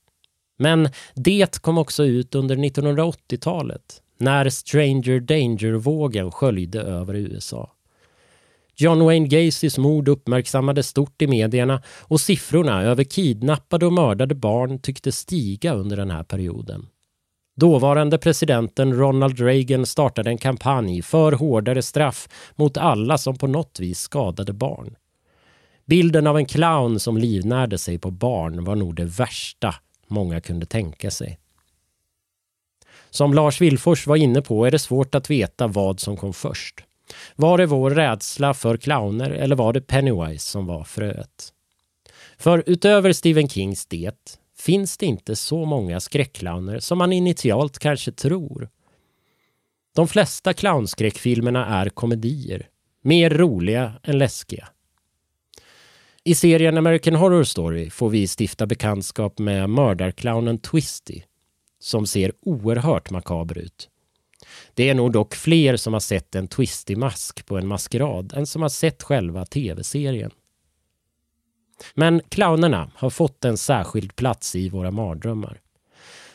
Men 0.57 0.89
det 1.15 1.61
kom 1.61 1.77
också 1.77 2.03
ut 2.03 2.35
under 2.35 2.55
1980-talet 2.55 4.01
när 4.17 4.49
Stranger 4.49 5.19
Danger-vågen 5.19 6.31
sköljde 6.31 6.81
över 6.81 7.13
USA. 7.13 7.71
John 8.75 9.05
Wayne 9.05 9.27
Gacys 9.27 9.77
mord 9.77 10.07
uppmärksammades 10.07 10.87
stort 10.87 11.21
i 11.21 11.27
medierna 11.27 11.81
och 12.01 12.21
siffrorna 12.21 12.83
över 12.83 13.03
kidnappade 13.03 13.85
och 13.85 13.93
mördade 13.93 14.35
barn 14.35 14.79
tycktes 14.79 15.17
stiga 15.17 15.73
under 15.73 15.97
den 15.97 16.11
här 16.11 16.23
perioden. 16.23 16.87
Dåvarande 17.55 18.17
presidenten 18.17 18.93
Ronald 18.93 19.39
Reagan 19.39 19.85
startade 19.85 20.29
en 20.29 20.37
kampanj 20.37 21.01
för 21.01 21.31
hårdare 21.31 21.81
straff 21.81 22.27
mot 22.55 22.77
alla 22.77 23.17
som 23.17 23.37
på 23.37 23.47
något 23.47 23.79
vis 23.79 23.99
skadade 23.99 24.53
barn. 24.53 24.95
Bilden 25.85 26.27
av 26.27 26.37
en 26.37 26.45
clown 26.45 26.99
som 26.99 27.17
livnärde 27.17 27.77
sig 27.77 27.97
på 27.97 28.11
barn 28.11 28.63
var 28.63 28.75
nog 28.75 28.95
det 28.95 29.05
värsta 29.05 29.75
många 30.07 30.41
kunde 30.41 30.65
tänka 30.65 31.11
sig. 31.11 31.39
Som 33.09 33.33
Lars 33.33 33.61
Vilfors 33.61 34.07
var 34.07 34.15
inne 34.15 34.41
på 34.41 34.65
är 34.65 34.71
det 34.71 34.79
svårt 34.79 35.15
att 35.15 35.29
veta 35.29 35.67
vad 35.67 35.99
som 35.99 36.17
kom 36.17 36.33
först. 36.33 36.83
Var 37.35 37.57
det 37.57 37.65
vår 37.65 37.91
rädsla 37.91 38.53
för 38.53 38.77
clowner 38.77 39.29
eller 39.29 39.55
var 39.55 39.73
det 39.73 39.81
Pennywise 39.81 40.49
som 40.49 40.65
var 40.65 40.83
fröet? 40.83 41.53
För 42.37 42.63
utöver 42.65 43.13
Stephen 43.13 43.49
Kings 43.49 43.85
Det 43.85 44.13
finns 44.57 44.97
det 44.97 45.05
inte 45.05 45.35
så 45.35 45.65
många 45.65 45.99
skräckclowner 45.99 46.79
som 46.79 46.97
man 46.97 47.13
initialt 47.13 47.79
kanske 47.79 48.11
tror. 48.11 48.69
De 49.95 50.07
flesta 50.07 50.53
clownskräckfilmerna 50.53 51.65
är 51.65 51.89
komedier, 51.89 52.67
mer 53.01 53.29
roliga 53.29 53.93
än 54.03 54.17
läskiga. 54.17 54.67
I 56.23 56.35
serien 56.35 56.77
American 56.77 57.15
Horror 57.15 57.43
Story 57.43 57.89
får 57.89 58.09
vi 58.09 58.27
stifta 58.39 58.65
bekantskap 58.65 59.39
med 59.39 59.69
mördarclownen 59.69 60.57
Twisty 60.57 61.21
som 61.79 62.07
ser 62.07 62.31
oerhört 62.41 63.09
makaber 63.09 63.57
ut. 63.57 63.89
Det 64.73 64.89
är 64.89 64.93
nog 64.93 65.11
dock 65.11 65.35
fler 65.35 65.77
som 65.77 65.93
har 65.93 65.99
sett 65.99 66.35
en 66.35 66.47
twistig 66.47 66.97
mask 66.97 67.45
på 67.45 67.57
en 67.57 67.67
maskerad 67.67 68.33
än 68.33 68.45
som 68.45 68.61
har 68.61 68.69
sett 68.69 69.03
själva 69.03 69.45
tv-serien. 69.45 70.31
Men 71.93 72.21
clownerna 72.29 72.91
har 72.95 73.09
fått 73.09 73.45
en 73.45 73.57
särskild 73.57 74.15
plats 74.15 74.55
i 74.55 74.69
våra 74.69 74.91
mardrömmar. 74.91 75.59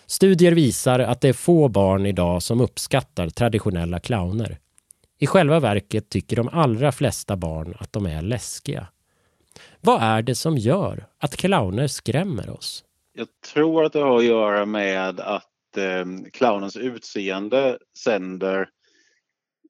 Studier 0.06 0.52
visar 0.52 1.00
att 1.00 1.20
det 1.20 1.28
är 1.28 1.32
få 1.32 1.68
barn 1.68 2.06
idag 2.06 2.42
som 2.42 2.60
uppskattar 2.60 3.28
traditionella 3.28 4.00
clowner. 4.00 4.58
I 5.18 5.26
själva 5.26 5.60
verket 5.60 6.08
tycker 6.08 6.36
de 6.36 6.48
allra 6.48 6.92
flesta 6.92 7.36
barn 7.36 7.74
att 7.78 7.92
de 7.92 8.06
är 8.06 8.22
läskiga. 8.22 8.86
Vad 9.80 10.02
är 10.02 10.22
det 10.22 10.34
som 10.34 10.58
gör 10.58 11.06
att 11.18 11.36
clowner 11.36 11.86
skrämmer 11.86 12.50
oss? 12.50 12.84
Jag 13.14 13.28
tror 13.52 13.84
att 13.84 13.92
det 13.92 14.00
har 14.00 14.18
att 14.18 14.24
göra 14.24 14.64
med 14.64 15.20
att 15.20 15.44
eh, 15.78 16.04
clownens 16.32 16.76
utseende 16.76 17.78
sänder 17.98 18.68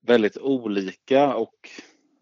väldigt 0.02 0.38
olika 0.38 1.34
och 1.34 1.54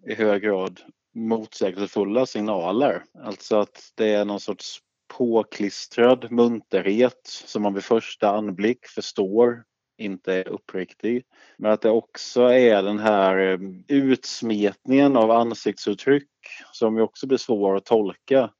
i 0.06 0.14
hög 0.14 0.42
grad 0.42 0.80
motsägelsefulla 1.14 2.26
signaler. 2.26 3.02
Alltså 3.22 3.56
att 3.56 3.92
det 3.94 4.08
är 4.08 4.24
någon 4.24 4.40
sorts 4.40 4.80
påklistrad 5.08 6.32
munterhet 6.32 7.20
som 7.24 7.62
man 7.62 7.74
vid 7.74 7.84
första 7.84 8.30
anblick 8.30 8.86
förstår 8.86 9.64
inte 9.98 10.34
är 10.34 10.48
uppriktig. 10.48 11.24
Men 11.56 11.72
att 11.72 11.80
det 11.80 11.90
också 11.90 12.42
är 12.42 12.82
den 12.82 12.98
här 12.98 13.36
ehm, 13.36 13.84
utsmetningen 13.88 15.16
av 15.16 15.30
ansiktsuttryck 15.30 16.28
som 16.72 16.96
ju 16.96 17.02
också 17.02 17.26
blir 17.26 17.38
svår 17.38 17.76
att 17.76 17.84
tolka. 17.84 18.50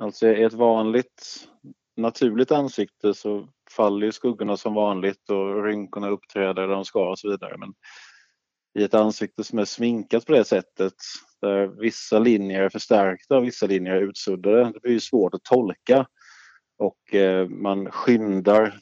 Alltså 0.00 0.28
i 0.28 0.42
ett 0.42 0.52
vanligt 0.52 1.48
naturligt 1.96 2.52
ansikte 2.52 3.14
så 3.14 3.48
faller 3.76 4.10
skuggorna 4.10 4.56
som 4.56 4.74
vanligt 4.74 5.30
och 5.30 5.64
rynkorna 5.64 6.08
uppträder 6.08 6.62
där 6.62 6.74
de 6.74 6.84
ska 6.84 7.10
och 7.10 7.18
så 7.18 7.30
vidare. 7.30 7.56
Men 7.58 7.74
i 8.78 8.84
ett 8.84 8.94
ansikte 8.94 9.44
som 9.44 9.58
är 9.58 9.64
sminkat 9.64 10.26
på 10.26 10.32
det 10.32 10.44
sättet 10.44 10.94
där 11.40 11.66
vissa 11.66 12.18
linjer 12.18 12.62
är 12.62 12.68
förstärkta 12.68 13.36
och 13.36 13.44
vissa 13.44 13.66
linjer 13.66 13.94
är 13.94 14.02
utsuddade. 14.02 14.64
Det 14.74 14.80
blir 14.82 14.98
svårt 14.98 15.34
att 15.34 15.44
tolka 15.44 16.06
och 16.78 17.14
eh, 17.14 17.48
man 17.48 17.90
skyndar 17.90 18.80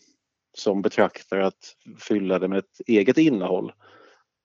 som 0.56 0.82
betraktare 0.82 1.46
att 1.46 1.74
fylla 2.00 2.38
det 2.38 2.48
med 2.48 2.58
ett 2.58 2.80
eget 2.86 3.18
innehåll. 3.18 3.72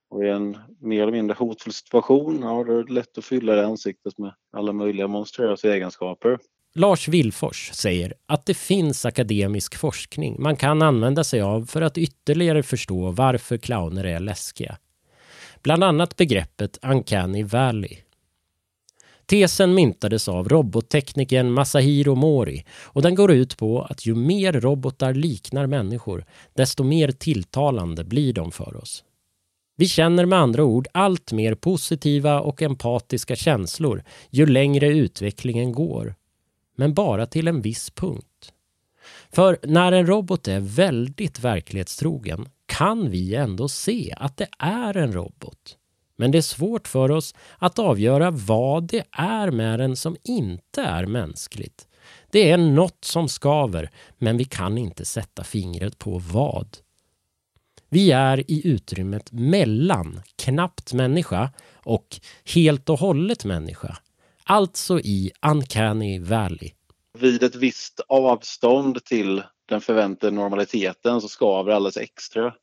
Och 0.09 0.23
i 0.23 0.29
en 0.29 0.57
mer 0.79 1.01
eller 1.01 1.11
mindre 1.11 1.35
hotfull 1.39 1.73
situation, 1.73 2.39
ja, 2.41 2.63
då 2.63 2.79
är 2.79 2.83
det 2.83 2.93
lätt 2.93 3.17
att 3.17 3.25
fylla 3.25 3.55
det 3.55 3.65
ansiktet 3.65 4.17
med 4.17 4.33
alla 4.53 4.73
möjliga 4.73 5.07
monstruösa 5.07 5.73
egenskaper. 5.73 6.39
Lars 6.79 7.07
Willfors 7.07 7.69
säger 7.73 8.13
att 8.25 8.45
det 8.45 8.53
finns 8.53 9.05
akademisk 9.05 9.75
forskning 9.75 10.35
man 10.39 10.55
kan 10.55 10.81
använda 10.81 11.23
sig 11.23 11.41
av 11.41 11.65
för 11.65 11.81
att 11.81 11.97
ytterligare 11.97 12.63
förstå 12.63 13.11
varför 13.11 13.57
clowner 13.57 14.03
är 14.03 14.19
läskiga. 14.19 14.77
Bland 15.63 15.83
annat 15.83 16.15
begreppet 16.15 16.79
Uncanny 16.81 17.43
Valley. 17.43 17.97
Tesen 19.25 19.73
myntades 19.73 20.27
av 20.27 20.49
robotteknikern 20.49 21.51
Masahiro 21.51 22.15
Mori 22.15 22.65
och 22.83 23.01
den 23.01 23.15
går 23.15 23.31
ut 23.31 23.57
på 23.57 23.81
att 23.81 24.05
ju 24.05 24.15
mer 24.15 24.53
robotar 24.53 25.13
liknar 25.13 25.67
människor, 25.67 26.25
desto 26.53 26.83
mer 26.83 27.11
tilltalande 27.11 28.03
blir 28.03 28.33
de 28.33 28.51
för 28.51 28.75
oss. 28.77 29.03
Vi 29.77 29.87
känner 29.87 30.25
med 30.25 30.39
andra 30.39 30.63
ord 30.63 30.87
allt 30.91 31.31
mer 31.31 31.55
positiva 31.55 32.41
och 32.41 32.61
empatiska 32.61 33.35
känslor 33.35 34.03
ju 34.29 34.45
längre 34.45 34.87
utvecklingen 34.87 35.71
går. 35.71 36.15
Men 36.79 36.93
bara 36.93 37.25
till 37.25 37.47
en 37.47 37.61
viss 37.61 37.89
punkt. 37.89 38.53
För 39.31 39.59
när 39.63 39.91
en 39.91 40.05
robot 40.07 40.47
är 40.47 40.59
väldigt 40.59 41.39
verklighetstrogen 41.39 42.49
kan 42.65 43.09
vi 43.09 43.35
ändå 43.35 43.67
se 43.67 44.13
att 44.17 44.37
det 44.37 44.47
är 44.59 44.97
en 44.97 45.13
robot. 45.13 45.77
Men 46.15 46.31
det 46.31 46.37
är 46.37 46.41
svårt 46.41 46.87
för 46.87 47.11
oss 47.11 47.35
att 47.57 47.79
avgöra 47.79 48.31
vad 48.31 48.83
det 48.83 49.03
är 49.11 49.51
med 49.51 49.79
den 49.79 49.95
som 49.95 50.17
inte 50.23 50.81
är 50.81 51.05
mänskligt. 51.05 51.87
Det 52.31 52.51
är 52.51 52.57
något 52.57 53.05
som 53.05 53.29
skaver, 53.29 53.89
men 54.17 54.37
vi 54.37 54.45
kan 54.45 54.77
inte 54.77 55.05
sätta 55.05 55.43
fingret 55.43 55.97
på 55.97 56.17
vad. 56.17 56.77
Vi 57.89 58.11
är 58.11 58.51
i 58.51 58.67
utrymmet 58.67 59.31
mellan 59.31 60.21
knappt 60.35 60.93
människa 60.93 61.51
och 61.75 62.19
helt 62.55 62.89
och 62.89 62.99
hållet 62.99 63.45
människa. 63.45 63.97
Alltså 64.51 64.99
i 64.99 65.31
Uncanny 65.51 66.19
Valley. 66.19 66.71
Vid 67.19 67.43
ett 67.43 67.55
visst 67.55 67.99
avstånd 68.07 69.05
till 69.05 69.43
den 69.65 69.81
förväntade 69.81 70.35
normaliteten 70.35 71.21
så 71.21 71.27
skaver 71.27 71.69
det 71.69 71.75
alldeles 71.75 71.97
extra. 71.97 72.53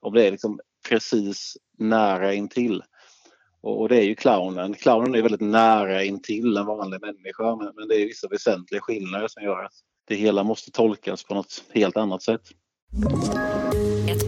Om 0.00 0.14
det 0.14 0.26
är 0.26 0.30
liksom 0.30 0.60
precis 0.88 1.56
nära 1.78 2.34
intill. 2.34 2.82
Och 3.62 3.88
det 3.88 3.96
är 3.96 4.02
ju 4.02 4.14
clownen. 4.14 4.74
Clownen 4.74 5.14
är 5.14 5.22
väldigt 5.22 5.40
nära 5.40 6.04
intill 6.04 6.56
en 6.56 6.66
vanlig 6.66 7.00
människa 7.00 7.56
men, 7.56 7.72
men 7.76 7.88
det 7.88 7.94
är 7.94 8.06
vissa 8.06 8.28
väsentliga 8.28 8.80
skillnader 8.80 9.28
som 9.28 9.42
gör 9.42 9.64
att 9.64 9.74
det 10.08 10.14
hela 10.14 10.44
måste 10.44 10.70
tolkas 10.70 11.24
på 11.24 11.34
något 11.34 11.64
helt 11.74 11.96
annat 11.96 12.22
sätt. 12.22 12.42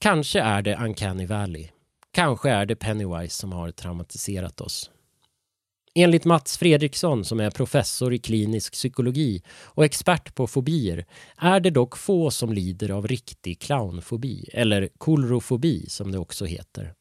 Kanske 0.00 0.40
är 0.40 0.62
det 0.62 0.76
Uncanny 0.76 1.26
Valley. 1.26 1.68
Kanske 2.12 2.50
är 2.50 2.66
det 2.66 2.76
Pennywise 2.76 3.34
som 3.34 3.52
har 3.52 3.70
traumatiserat 3.70 4.60
oss. 4.60 4.90
Enligt 5.94 6.24
Mats 6.24 6.58
Fredriksson 6.58 7.24
som 7.24 7.40
är 7.40 7.50
professor 7.50 8.14
i 8.14 8.18
klinisk 8.18 8.72
psykologi 8.72 9.42
och 9.64 9.84
expert 9.84 10.34
på 10.34 10.46
fobier 10.46 11.06
är 11.36 11.60
det 11.60 11.70
dock 11.70 11.96
få 11.96 12.30
som 12.30 12.52
lider 12.52 12.90
av 12.90 13.06
riktig 13.06 13.60
clownfobi, 13.60 14.48
eller 14.52 14.88
kolrofobi 14.98 15.88
som 15.88 16.12
det 16.12 16.18
också 16.18 16.44
heter. 16.44 16.94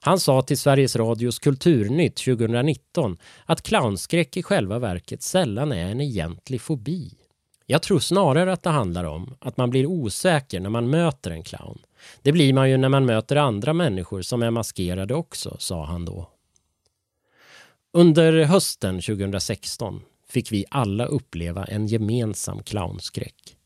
Han 0.00 0.20
sa 0.20 0.42
till 0.42 0.58
Sveriges 0.58 0.96
Radios 0.96 1.38
Kulturnytt 1.38 2.16
2019 2.16 3.18
att 3.44 3.62
clownskräck 3.62 4.36
i 4.36 4.42
själva 4.42 4.78
verket 4.78 5.22
sällan 5.22 5.72
är 5.72 5.86
en 5.86 6.00
egentlig 6.00 6.60
fobi. 6.60 7.10
Jag 7.66 7.82
tror 7.82 7.98
snarare 7.98 8.52
att 8.52 8.62
det 8.62 8.70
handlar 8.70 9.04
om 9.04 9.34
att 9.40 9.56
man 9.56 9.70
blir 9.70 9.86
osäker 9.86 10.60
när 10.60 10.70
man 10.70 10.90
möter 10.90 11.30
en 11.30 11.42
clown. 11.42 11.78
Det 12.22 12.32
blir 12.32 12.52
man 12.52 12.70
ju 12.70 12.76
när 12.76 12.88
man 12.88 13.06
möter 13.06 13.36
andra 13.36 13.72
människor 13.72 14.22
som 14.22 14.42
är 14.42 14.50
maskerade 14.50 15.14
också, 15.14 15.56
sa 15.58 15.84
han 15.84 16.04
då. 16.04 16.28
Under 17.92 18.44
hösten 18.44 19.00
2016 19.00 20.00
fick 20.28 20.52
vi 20.52 20.64
alla 20.70 21.06
uppleva 21.06 21.64
en 21.64 21.86
gemensam 21.86 22.62
clownskräck. 22.62 23.56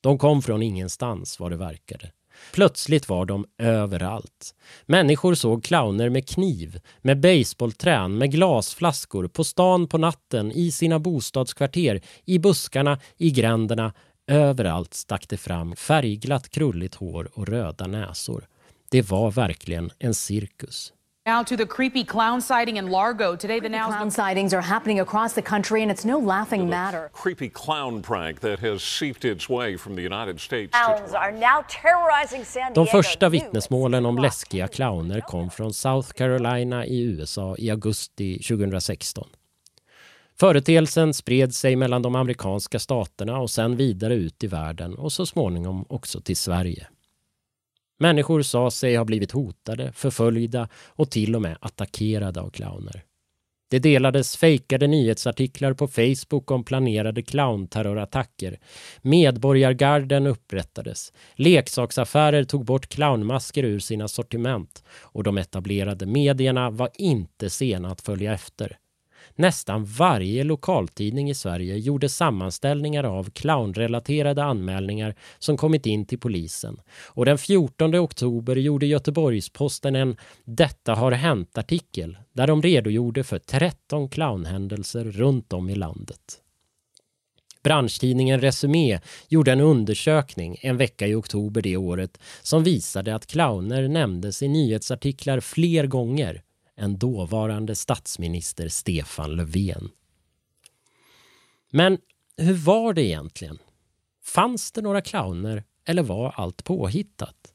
De 0.00 0.18
kom 0.18 0.42
från 0.42 0.62
ingenstans 0.62 1.40
vad 1.40 1.50
det 1.50 1.56
verkade. 1.56 2.12
Plötsligt 2.52 3.08
var 3.08 3.26
de 3.26 3.46
överallt. 3.58 4.54
Människor 4.86 5.34
såg 5.34 5.64
clowner 5.64 6.08
med 6.08 6.28
kniv, 6.28 6.80
med 7.00 7.20
baseballträn, 7.20 8.18
med 8.18 8.30
glasflaskor, 8.30 9.28
på 9.28 9.44
stan 9.44 9.88
på 9.88 9.98
natten, 9.98 10.52
i 10.52 10.70
sina 10.70 10.98
bostadskvarter, 10.98 12.00
i 12.24 12.38
buskarna, 12.38 12.98
i 13.16 13.30
gränderna. 13.30 13.92
Överallt 14.30 14.94
stack 14.94 15.28
det 15.28 15.36
fram 15.36 15.76
färgglatt 15.76 16.48
krulligt 16.48 16.94
hår 16.94 17.28
och 17.34 17.48
röda 17.48 17.86
näsor. 17.86 18.46
Det 18.90 19.10
var 19.10 19.30
verkligen 19.30 19.90
en 19.98 20.14
cirkus. 20.14 20.92
Now 21.26 21.44
to 21.44 21.56
the 21.56 21.66
creepy 21.66 22.04
clown 22.04 22.42
sighting 22.42 22.78
in 22.78 22.86
Largo. 22.90 23.36
Today, 23.36 23.60
the 23.60 23.68
now 23.68 23.86
Clown 23.86 24.10
sightings 24.10 24.52
are 24.52 24.60
happening 24.60 25.00
across 25.00 25.34
the 25.34 25.42
country, 25.42 25.82
and 25.82 25.92
it's 25.92 26.04
no 26.06 26.20
laughing 26.20 26.68
matter. 26.68 27.08
creepy 27.12 27.48
clown 27.54 28.02
prank 28.02 28.40
that 28.40 28.60
has 28.60 28.82
seeped 28.82 29.24
its 29.24 29.48
way 29.48 29.78
from 29.78 29.94
the 29.96 30.02
United 30.02 30.40
States 30.40 30.72
Clowns 30.72 31.14
are 31.14 31.32
now 31.32 31.62
terrorizing 31.82 32.44
San 32.44 32.72
De 32.74 32.84
Diego. 32.84 32.90
första 32.90 33.28
vittnesmålen 33.28 34.06
om 34.06 34.18
läskiga 34.18 34.68
clowner 34.68 35.20
kom 35.20 35.50
från 35.50 35.72
South 35.74 36.12
Carolina 36.12 36.86
i 36.86 37.02
USA 37.02 37.56
i 37.58 37.70
augusti 37.70 38.38
2016. 38.38 39.28
Företeelsen 40.40 41.14
spred 41.14 41.54
sig 41.54 41.76
mellan 41.76 42.02
de 42.02 42.14
amerikanska 42.14 42.78
staterna 42.78 43.38
och 43.38 43.50
sen 43.50 43.76
vidare 43.76 44.14
ut 44.14 44.44
i 44.44 44.46
världen 44.46 44.94
och 44.94 45.12
så 45.12 45.26
småningom 45.26 45.84
också 45.88 46.20
till 46.20 46.36
Sverige. 46.36 46.86
Människor 47.98 48.42
sa 48.42 48.70
sig 48.70 48.96
ha 48.96 49.04
blivit 49.04 49.32
hotade, 49.32 49.92
förföljda 49.92 50.68
och 50.86 51.10
till 51.10 51.36
och 51.36 51.42
med 51.42 51.56
attackerade 51.60 52.40
av 52.40 52.50
clowner. 52.50 53.04
Det 53.72 53.78
delades 53.78 54.36
fejkade 54.36 54.86
nyhetsartiklar 54.86 55.72
på 55.72 55.88
Facebook 55.88 56.50
om 56.50 56.64
planerade 56.64 57.22
clownterrorattacker. 57.22 58.58
Medborgargarden 59.02 60.26
upprättades. 60.26 61.12
Leksaksaffärer 61.34 62.44
tog 62.44 62.64
bort 62.64 62.88
clownmasker 62.88 63.62
ur 63.64 63.78
sina 63.78 64.08
sortiment. 64.08 64.84
Och 65.00 65.22
de 65.22 65.38
etablerade 65.38 66.06
medierna 66.06 66.70
var 66.70 66.90
inte 66.94 67.50
sena 67.50 67.88
att 67.88 68.00
följa 68.00 68.34
efter. 68.34 68.76
Nästan 69.34 69.84
varje 69.84 70.44
lokaltidning 70.44 71.30
i 71.30 71.34
Sverige 71.34 71.76
gjorde 71.76 72.08
sammanställningar 72.08 73.04
av 73.04 73.30
clownrelaterade 73.30 74.44
anmälningar 74.44 75.14
som 75.38 75.56
kommit 75.56 75.86
in 75.86 76.06
till 76.06 76.18
polisen. 76.18 76.80
Och 77.06 77.24
den 77.24 77.38
14 77.38 77.94
oktober 77.94 78.56
gjorde 78.56 78.86
Göteborgs-Posten 78.86 79.96
en 79.96 80.16
“Detta 80.44 80.94
har 80.94 81.12
hänt”-artikel 81.12 82.18
där 82.32 82.46
de 82.46 82.62
redogjorde 82.62 83.24
för 83.24 83.38
13 83.38 84.08
clownhändelser 84.08 85.04
runt 85.04 85.52
om 85.52 85.70
i 85.70 85.74
landet. 85.74 86.38
Branschtidningen 87.62 88.40
Resumé 88.40 89.00
gjorde 89.28 89.52
en 89.52 89.60
undersökning 89.60 90.56
en 90.60 90.76
vecka 90.76 91.06
i 91.06 91.14
oktober 91.14 91.62
det 91.62 91.76
året 91.76 92.18
som 92.42 92.64
visade 92.64 93.14
att 93.14 93.26
clowner 93.26 93.88
nämndes 93.88 94.42
i 94.42 94.48
nyhetsartiklar 94.48 95.40
fler 95.40 95.86
gånger 95.86 96.42
än 96.82 96.98
dåvarande 96.98 97.74
statsminister 97.74 98.68
Stefan 98.68 99.36
Löfven. 99.36 99.90
Men 101.70 101.98
hur 102.36 102.54
var 102.54 102.92
det 102.92 103.02
egentligen? 103.02 103.58
Fanns 104.24 104.72
det 104.72 104.82
några 104.82 105.00
clowner 105.00 105.64
eller 105.84 106.02
var 106.02 106.32
allt 106.36 106.64
påhittat? 106.64 107.54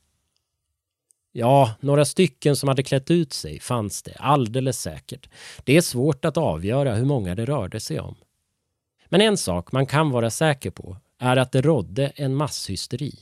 Ja, 1.31 1.75
några 1.79 2.05
stycken 2.05 2.55
som 2.55 2.69
hade 2.69 2.83
klätt 2.83 3.11
ut 3.11 3.33
sig 3.33 3.59
fanns 3.59 4.03
det, 4.03 4.15
alldeles 4.19 4.79
säkert. 4.79 5.29
Det 5.63 5.77
är 5.77 5.81
svårt 5.81 6.25
att 6.25 6.37
avgöra 6.37 6.95
hur 6.95 7.05
många 7.05 7.35
det 7.35 7.45
rörde 7.45 7.79
sig 7.79 7.99
om. 7.99 8.15
Men 9.05 9.21
en 9.21 9.37
sak 9.37 9.71
man 9.71 9.85
kan 9.85 10.09
vara 10.09 10.29
säker 10.29 10.71
på 10.71 10.97
är 11.19 11.37
att 11.37 11.51
det 11.51 11.61
rådde 11.61 12.07
en 12.07 12.35
masshysteri. 12.35 13.19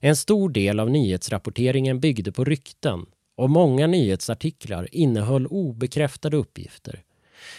En 0.00 0.16
stor 0.16 0.50
del 0.50 0.80
av 0.80 0.90
nyhetsrapporteringen 0.90 2.00
byggde 2.00 2.32
på 2.32 2.44
rykten 2.44 3.06
och 3.40 3.50
många 3.50 3.86
nyhetsartiklar 3.86 4.88
innehöll 4.92 5.46
obekräftade 5.46 6.36
uppgifter. 6.36 7.02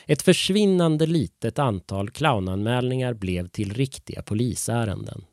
Ett 0.05 0.21
försvinnande 0.21 1.05
litet 1.05 1.59
antal 1.59 2.09
clownanmälningar 2.09 3.13
blev 3.13 3.47
till 3.47 3.73
riktiga 3.73 4.21
polisärenden. 4.21 5.23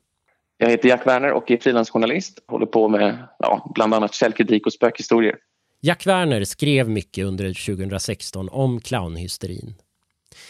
Jag 0.57 0.69
heter 0.69 0.89
Jack 0.89 1.07
Werner 1.07 1.31
och 1.31 1.51
är 1.51 1.57
frilansjournalist. 1.57 2.39
Håller 2.47 2.65
på 2.65 2.87
med 2.87 3.27
ja, 3.39 3.71
bland 3.75 3.93
annat 3.93 4.13
källkritik 4.13 4.65
och 4.65 4.73
spökhistorier. 4.73 5.35
Jack 5.81 6.07
Werner 6.07 6.43
skrev 6.43 6.89
mycket 6.89 7.25
under 7.25 7.75
2016 7.75 8.49
om 8.49 8.81
clownhysterin. 8.81 9.75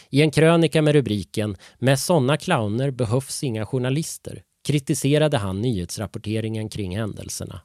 I 0.10 0.22
en 0.22 0.32
krönika 0.32 0.82
med 0.82 0.94
rubriken 0.94 1.56
“Med 1.80 2.00
sådana 2.00 2.38
clowner 2.38 2.92
behövs 2.92 3.44
inga 3.44 3.66
journalister” 3.66 4.42
kritiserade 4.68 5.38
han 5.38 5.62
nyhetsrapporteringen 5.62 6.70
kring 6.70 6.98
händelserna. 6.98 7.62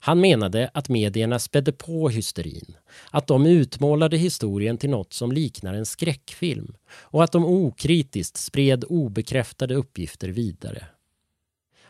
Han 0.00 0.20
menade 0.20 0.70
att 0.74 0.88
medierna 0.88 1.38
spädde 1.38 1.72
på 1.72 2.08
hysterin, 2.08 2.76
att 3.10 3.26
de 3.26 3.46
utmålade 3.46 4.16
historien 4.16 4.78
till 4.78 4.90
något 4.90 5.12
som 5.12 5.32
liknar 5.32 5.74
en 5.74 5.86
skräckfilm 5.86 6.74
och 6.92 7.24
att 7.24 7.32
de 7.32 7.44
okritiskt 7.44 8.36
spred 8.36 8.84
obekräftade 8.88 9.74
uppgifter 9.74 10.28
vidare. 10.28 10.86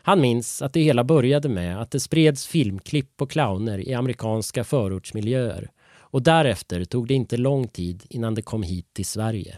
Han 0.03 0.21
minns 0.21 0.61
att 0.61 0.73
det 0.73 0.81
hela 0.81 1.03
började 1.03 1.49
med 1.49 1.81
att 1.81 1.91
det 1.91 1.99
spreds 1.99 2.47
filmklipp 2.47 3.17
på 3.17 3.27
clowner 3.27 3.89
i 3.89 3.93
amerikanska 3.93 4.63
förortsmiljöer 4.63 5.71
och 5.93 6.21
därefter 6.21 6.85
tog 6.85 7.07
det 7.07 7.13
inte 7.13 7.37
lång 7.37 7.67
tid 7.67 8.03
innan 8.09 8.35
det 8.35 8.41
kom 8.41 8.63
hit 8.63 8.93
till 8.93 9.05
Sverige. 9.05 9.57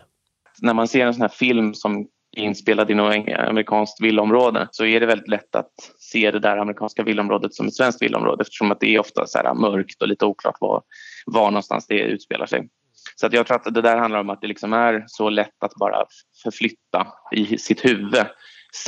När 0.61 0.73
man 0.73 0.87
ser 0.87 1.05
en 1.05 1.13
sån 1.13 1.21
här 1.21 1.29
film 1.29 1.73
som 1.73 2.07
inspelad 2.33 2.91
i 2.91 2.93
något 2.93 3.27
amerikanskt 3.37 4.01
villaområde 4.01 4.67
så 4.71 4.85
är 4.85 4.99
det 4.99 5.05
väldigt 5.05 5.27
lätt 5.27 5.55
att 5.55 5.71
se 5.97 6.31
det 6.31 6.39
där 6.39 6.57
amerikanska 6.57 7.03
villaområdet 7.03 7.53
som 7.53 7.67
ett 7.67 7.75
svenskt 7.75 8.01
villaområde 8.01 8.41
eftersom 8.41 8.71
att 8.71 8.79
det 8.79 8.95
är 8.95 8.99
ofta 8.99 9.25
så 9.25 9.37
här 9.37 9.53
mörkt 9.53 10.01
och 10.01 10.07
lite 10.07 10.25
oklart 10.25 10.57
var, 10.59 10.81
var 11.25 11.51
någonstans 11.51 11.87
det 11.87 11.99
utspelar 11.99 12.45
sig. 12.45 12.69
Så 13.15 13.25
att 13.25 13.33
jag 13.33 13.47
tror 13.47 13.57
att 13.57 13.73
det 13.73 13.81
där 13.81 13.97
handlar 13.97 14.19
om 14.19 14.29
att 14.29 14.41
det 14.41 14.47
liksom 14.47 14.73
är 14.73 15.03
så 15.07 15.29
lätt 15.29 15.63
att 15.63 15.75
bara 15.75 16.05
förflytta 16.43 17.07
i 17.35 17.57
sitt 17.57 17.85
huvud 17.85 18.25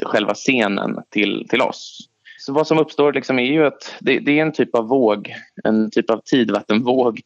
själva 0.05 0.33
scenen 0.33 0.99
till, 1.09 1.47
till 1.49 1.61
oss. 1.61 2.09
Så 2.37 2.53
vad 2.53 2.67
som 2.67 2.79
uppstår 2.79 3.13
liksom 3.13 3.39
är 3.39 3.51
ju 3.51 3.65
att 3.65 3.95
det, 3.99 4.19
det 4.19 4.39
är 4.39 4.41
en 4.41 4.53
typ 4.53 4.75
av 4.75 4.87
våg, 4.87 5.35
en 5.63 5.91
typ 5.91 6.09
av 6.09 6.21
tidvattenvåg 6.25 7.21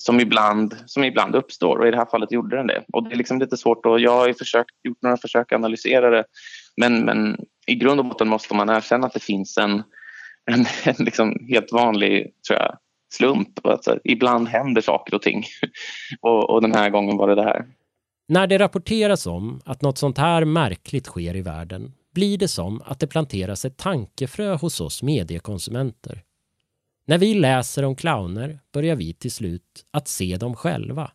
som 0.00 0.20
ibland, 0.20 0.76
som 0.86 1.04
ibland 1.04 1.34
uppstår 1.34 1.78
och 1.78 1.88
i 1.88 1.90
det 1.90 1.96
här 1.96 2.10
fallet 2.10 2.32
gjorde 2.32 2.56
den 2.56 2.66
det. 2.66 2.84
Och 2.92 3.08
det 3.08 3.14
är 3.14 3.16
liksom 3.16 3.38
lite 3.38 3.56
svårt 3.56 3.86
och 3.86 4.00
jag 4.00 4.12
har 4.12 4.32
försökt, 4.32 4.70
gjort 4.84 5.02
några 5.02 5.16
försök 5.16 5.52
att 5.52 5.56
analysera 5.56 6.10
det 6.10 6.24
men, 6.76 7.04
men 7.04 7.36
i 7.66 7.74
grund 7.74 8.00
och 8.00 8.06
botten 8.06 8.28
måste 8.28 8.54
man 8.54 8.70
erkänna 8.70 9.06
att 9.06 9.14
det 9.14 9.22
finns 9.22 9.58
en, 9.58 9.82
en, 10.50 10.66
en 10.84 11.04
liksom 11.04 11.46
helt 11.48 11.72
vanlig 11.72 12.32
tror 12.48 12.58
jag, 12.58 12.76
slump. 13.12 13.66
Alltså, 13.66 13.98
ibland 14.04 14.48
händer 14.48 14.82
saker 14.82 15.14
och 15.14 15.22
ting 15.22 15.44
och, 16.20 16.50
och 16.50 16.62
den 16.62 16.74
här 16.74 16.90
gången 16.90 17.16
var 17.16 17.28
det 17.28 17.34
det 17.34 17.42
här. 17.42 17.64
När 18.28 18.46
det 18.46 18.58
rapporteras 18.58 19.26
om 19.26 19.60
att 19.64 19.82
något 19.82 19.98
sånt 19.98 20.18
här 20.18 20.44
märkligt 20.44 21.06
sker 21.06 21.36
i 21.36 21.42
världen 21.42 21.92
blir 22.14 22.38
det 22.38 22.48
som 22.48 22.82
att 22.84 23.00
det 23.00 23.06
planteras 23.06 23.64
ett 23.64 23.78
tankefrö 23.78 24.54
hos 24.54 24.80
oss 24.80 25.02
mediekonsumenter. 25.02 26.22
När 27.10 27.18
vi 27.18 27.34
läser 27.34 27.84
om 27.84 27.96
clowner 27.96 28.58
börjar 28.72 28.96
vi 28.96 29.14
till 29.14 29.30
slut 29.30 29.62
att 29.90 30.08
se 30.08 30.36
dem 30.36 30.56
själva. 30.56 31.10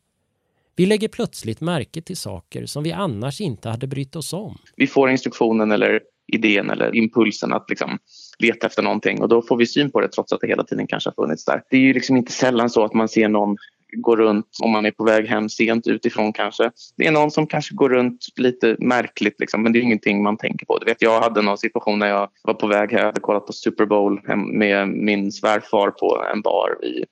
Vi 0.76 0.86
lägger 0.86 1.08
plötsligt 1.08 1.62
märke 1.62 2.02
till 2.02 2.18
saker 2.18 2.66
som 2.66 2.84
vi 2.84 2.92
annars 2.92 3.42
inte 3.42 3.70
hade 3.70 3.88
brytt 3.88 4.16
oss 4.16 4.34
om. 4.34 4.58
Vi 4.76 4.88
får 4.88 5.10
instruktionen 5.10 5.72
eller 5.72 6.02
idén 6.28 6.70
eller 6.70 6.96
impulsen 6.96 7.54
att 7.54 7.70
liksom 7.70 7.98
leta 8.40 8.68
efter 8.68 8.84
någonting 8.84 9.22
och 9.22 9.30
då 9.30 9.42
får 9.42 9.58
vi 9.58 9.66
syn 9.66 9.92
på 9.92 10.02
det 10.02 10.08
trots 10.08 10.34
att 10.34 10.42
det 10.42 10.48
hela 10.48 10.64
tiden 10.64 10.88
kanske 10.88 11.10
har 11.10 11.26
funnits 11.26 11.46
där. 11.46 11.62
Det 11.70 11.78
är 11.78 11.82
ju 11.82 11.94
liksom 11.94 12.18
inte 12.18 12.32
sällan 12.32 12.70
så 12.70 12.86
att 12.86 12.94
man 12.94 13.10
ser 13.10 13.30
någon 13.30 13.58
gå 13.94 14.16
runt 14.16 14.48
om 14.64 14.72
man 14.72 14.86
är 14.86 14.92
på 14.92 15.04
väg 15.04 15.28
hem 15.28 15.50
sent 15.50 15.88
utifrån 15.88 16.34
kanske. 16.34 16.72
Det 16.98 17.08
är 17.08 17.12
någon 17.12 17.32
som 17.32 17.48
kanske 17.48 17.76
går 17.76 17.90
runt 17.90 18.26
lite 18.36 18.76
märkligt 18.80 19.40
liksom, 19.40 19.64
men 19.64 19.74
det 19.74 19.80
är 19.80 19.82
ingenting 19.82 20.24
man 20.24 20.38
tänker 20.38 20.66
på. 20.66 20.78
Du 20.78 20.86
vet, 20.86 21.02
jag 21.02 21.22
hade 21.22 21.42
någon 21.42 21.58
situation 21.58 22.00
när 22.00 22.08
jag 22.08 22.30
var 22.44 22.54
på 22.54 22.68
väg 22.68 22.92
här, 22.92 23.00
jag 23.00 23.06
hade 23.06 23.22
kollat 23.22 23.48
på 23.48 23.54
Super 23.54 23.86
Bowl 23.86 24.22
med 24.54 24.88
min 24.90 25.32
svärfar 25.32 25.92
på 25.92 26.26
en 26.34 26.42
bar 26.42 26.86
i 26.86 27.06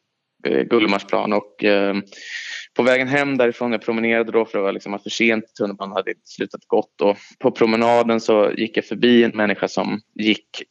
eh, 0.48 0.64
Gullmarsplan 0.64 1.34
och 1.34 1.64
eh, 1.64 1.96
på 2.76 2.84
vägen 2.84 3.08
hem 3.08 3.38
därifrån, 3.38 3.72
jag 3.72 3.82
promenerade 3.82 4.32
då 4.32 4.46
för 4.46 4.58
att 4.58 4.62
vara 4.62 4.72
liksom 4.72 5.00
för 5.00 5.10
sent, 5.10 5.46
tunnelbanan 5.58 5.96
hade 5.96 6.14
slutat 6.24 6.66
gått 6.68 7.02
och 7.02 7.18
på 7.40 7.52
promenaden 7.52 8.20
så 8.20 8.52
gick 8.52 8.78
jag 8.78 8.86
förbi 8.86 9.24
en 9.24 9.32
människa 9.32 9.68
som 9.68 10.00
gick 10.16 10.64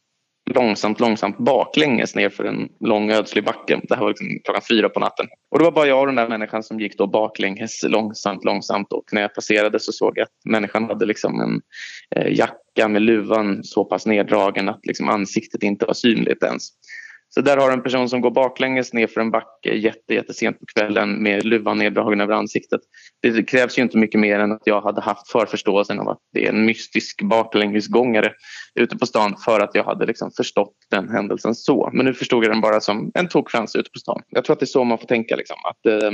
långsamt, 0.51 0.99
långsamt 0.99 1.37
baklänges 1.37 2.15
ner 2.15 2.29
för 2.29 2.43
en 2.43 2.69
lång 2.79 3.11
ödslig 3.11 3.45
backe. 3.45 3.81
Det 3.83 3.95
här 3.95 4.01
var 4.01 4.09
liksom 4.09 4.27
klockan 4.43 4.61
fyra 4.69 4.89
på 4.89 4.99
natten. 4.99 5.27
Och 5.51 5.59
det 5.59 5.63
var 5.63 5.71
bara 5.71 5.87
jag 5.87 5.99
och 5.99 6.05
den 6.05 6.15
där 6.15 6.29
människan 6.29 6.63
som 6.63 6.79
gick 6.79 6.97
då 6.97 7.07
baklänges 7.07 7.83
långsamt, 7.83 8.43
långsamt. 8.43 8.93
Och 8.93 9.03
när 9.11 9.21
jag 9.21 9.35
passerade 9.35 9.79
så 9.79 9.91
såg 9.91 10.13
jag 10.15 10.23
att 10.23 10.51
människan 10.51 10.83
hade 10.83 11.05
liksom 11.05 11.41
en 11.41 11.61
eh, 12.15 12.33
jacka 12.37 12.87
med 12.87 13.01
luvan 13.01 13.63
så 13.63 13.85
pass 13.85 14.05
neddragen 14.05 14.69
att 14.69 14.85
liksom 14.85 15.09
ansiktet 15.09 15.63
inte 15.63 15.85
var 15.85 15.93
synligt 15.93 16.43
ens. 16.43 16.63
Så 17.33 17.41
där 17.41 17.57
har 17.57 17.67
du 17.67 17.73
en 17.73 17.83
person 17.83 18.09
som 18.09 18.21
går 18.21 18.31
baklänges 18.31 18.93
ner 18.93 19.07
för 19.07 19.21
en 19.21 19.31
backe 19.31 19.73
jätte, 19.73 20.13
jättesent 20.13 20.59
på 20.59 20.65
kvällen 20.65 21.23
med 21.23 21.45
luvan 21.45 21.77
neddragen 21.77 22.21
över 22.21 22.33
ansiktet. 22.33 22.81
Det 23.21 23.43
krävs 23.43 23.77
ju 23.77 23.81
inte 23.81 23.97
mycket 23.97 24.19
mer 24.19 24.39
än 24.39 24.51
att 24.51 24.61
jag 24.65 24.81
hade 24.81 25.01
haft 25.01 25.31
förförståelsen 25.31 25.99
av 25.99 26.09
att 26.09 26.19
det 26.33 26.45
är 26.45 26.49
en 26.49 26.65
mystisk 26.65 27.21
baklängesgångare 27.21 28.31
ute 28.75 28.97
på 28.97 29.05
stan 29.05 29.35
för 29.45 29.59
att 29.59 29.75
jag 29.75 29.83
hade 29.83 30.05
liksom 30.05 30.31
förstått 30.37 30.73
den 30.89 31.09
händelsen 31.09 31.55
så. 31.55 31.89
Men 31.93 32.05
nu 32.05 32.13
förstod 32.13 32.43
jag 32.43 32.51
den 32.51 32.61
bara 32.61 32.81
som 32.81 33.11
en 33.13 33.27
tokfrans 33.27 33.75
ute 33.75 33.89
på 33.89 33.99
stan. 33.99 34.21
Jag 34.29 34.45
tror 34.45 34.53
att 34.53 34.59
det 34.59 34.63
är 34.63 34.67
så 34.67 34.83
man 34.83 34.97
får 34.97 35.07
tänka. 35.07 35.35
Liksom, 35.35 35.57
att 35.69 35.85
eh, 35.85 36.11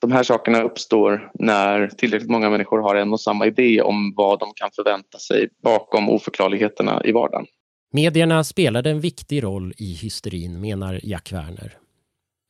De 0.00 0.12
här 0.12 0.22
sakerna 0.22 0.62
uppstår 0.62 1.30
när 1.34 1.86
tillräckligt 1.86 2.30
många 2.30 2.50
människor 2.50 2.78
har 2.78 2.94
en 2.94 3.12
och 3.12 3.20
samma 3.20 3.46
idé 3.46 3.82
om 3.82 4.14
vad 4.16 4.38
de 4.38 4.52
kan 4.54 4.70
förvänta 4.76 5.18
sig 5.18 5.48
bakom 5.62 6.10
oförklarligheterna 6.10 7.02
i 7.04 7.12
vardagen. 7.12 7.46
Medierna 7.92 8.44
spelade 8.44 8.90
en 8.90 9.00
viktig 9.00 9.42
roll 9.42 9.72
i 9.76 9.94
hysterin, 9.94 10.60
menar 10.60 11.00
Jack 11.02 11.32
Werner. 11.32 11.78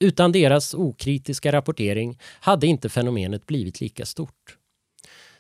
Utan 0.05 0.33
deras 0.33 0.75
okritiska 0.75 1.53
rapportering 1.53 2.19
hade 2.41 2.67
inte 2.67 2.89
fenomenet 2.89 3.47
blivit 3.47 3.81
lika 3.81 4.07
stort. 4.07 4.57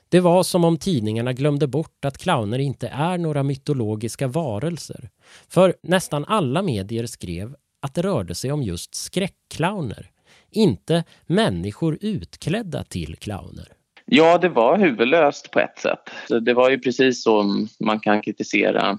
Det 0.08 0.20
var 0.20 0.42
som 0.42 0.64
om 0.64 0.78
tidningarna 0.78 1.32
glömde 1.32 1.66
bort 1.66 2.04
att 2.04 2.18
clowner 2.18 2.58
inte 2.58 2.88
är 2.88 3.18
några 3.18 3.42
mytologiska 3.42 4.28
varelser. 4.28 5.10
För 5.48 5.74
nästan 5.82 6.24
alla 6.24 6.62
medier 6.62 7.06
skrev 7.06 7.56
att 7.82 7.94
det 7.94 8.02
rörde 8.02 8.34
sig 8.34 8.52
om 8.52 8.62
just 8.62 8.94
skräckclowner. 8.94 10.10
Inte 10.50 11.04
människor 11.26 11.98
utklädda 12.00 12.84
till 12.84 13.16
clowner. 13.16 13.68
Ja, 14.04 14.38
det 14.38 14.48
var 14.48 14.78
huvudlöst 14.78 15.50
på 15.50 15.60
ett 15.60 15.78
sätt. 15.78 16.10
Det 16.44 16.54
var 16.54 16.70
ju 16.70 16.78
precis 16.78 17.22
så 17.22 17.66
man 17.80 18.00
kan 18.00 18.22
kritisera 18.22 18.98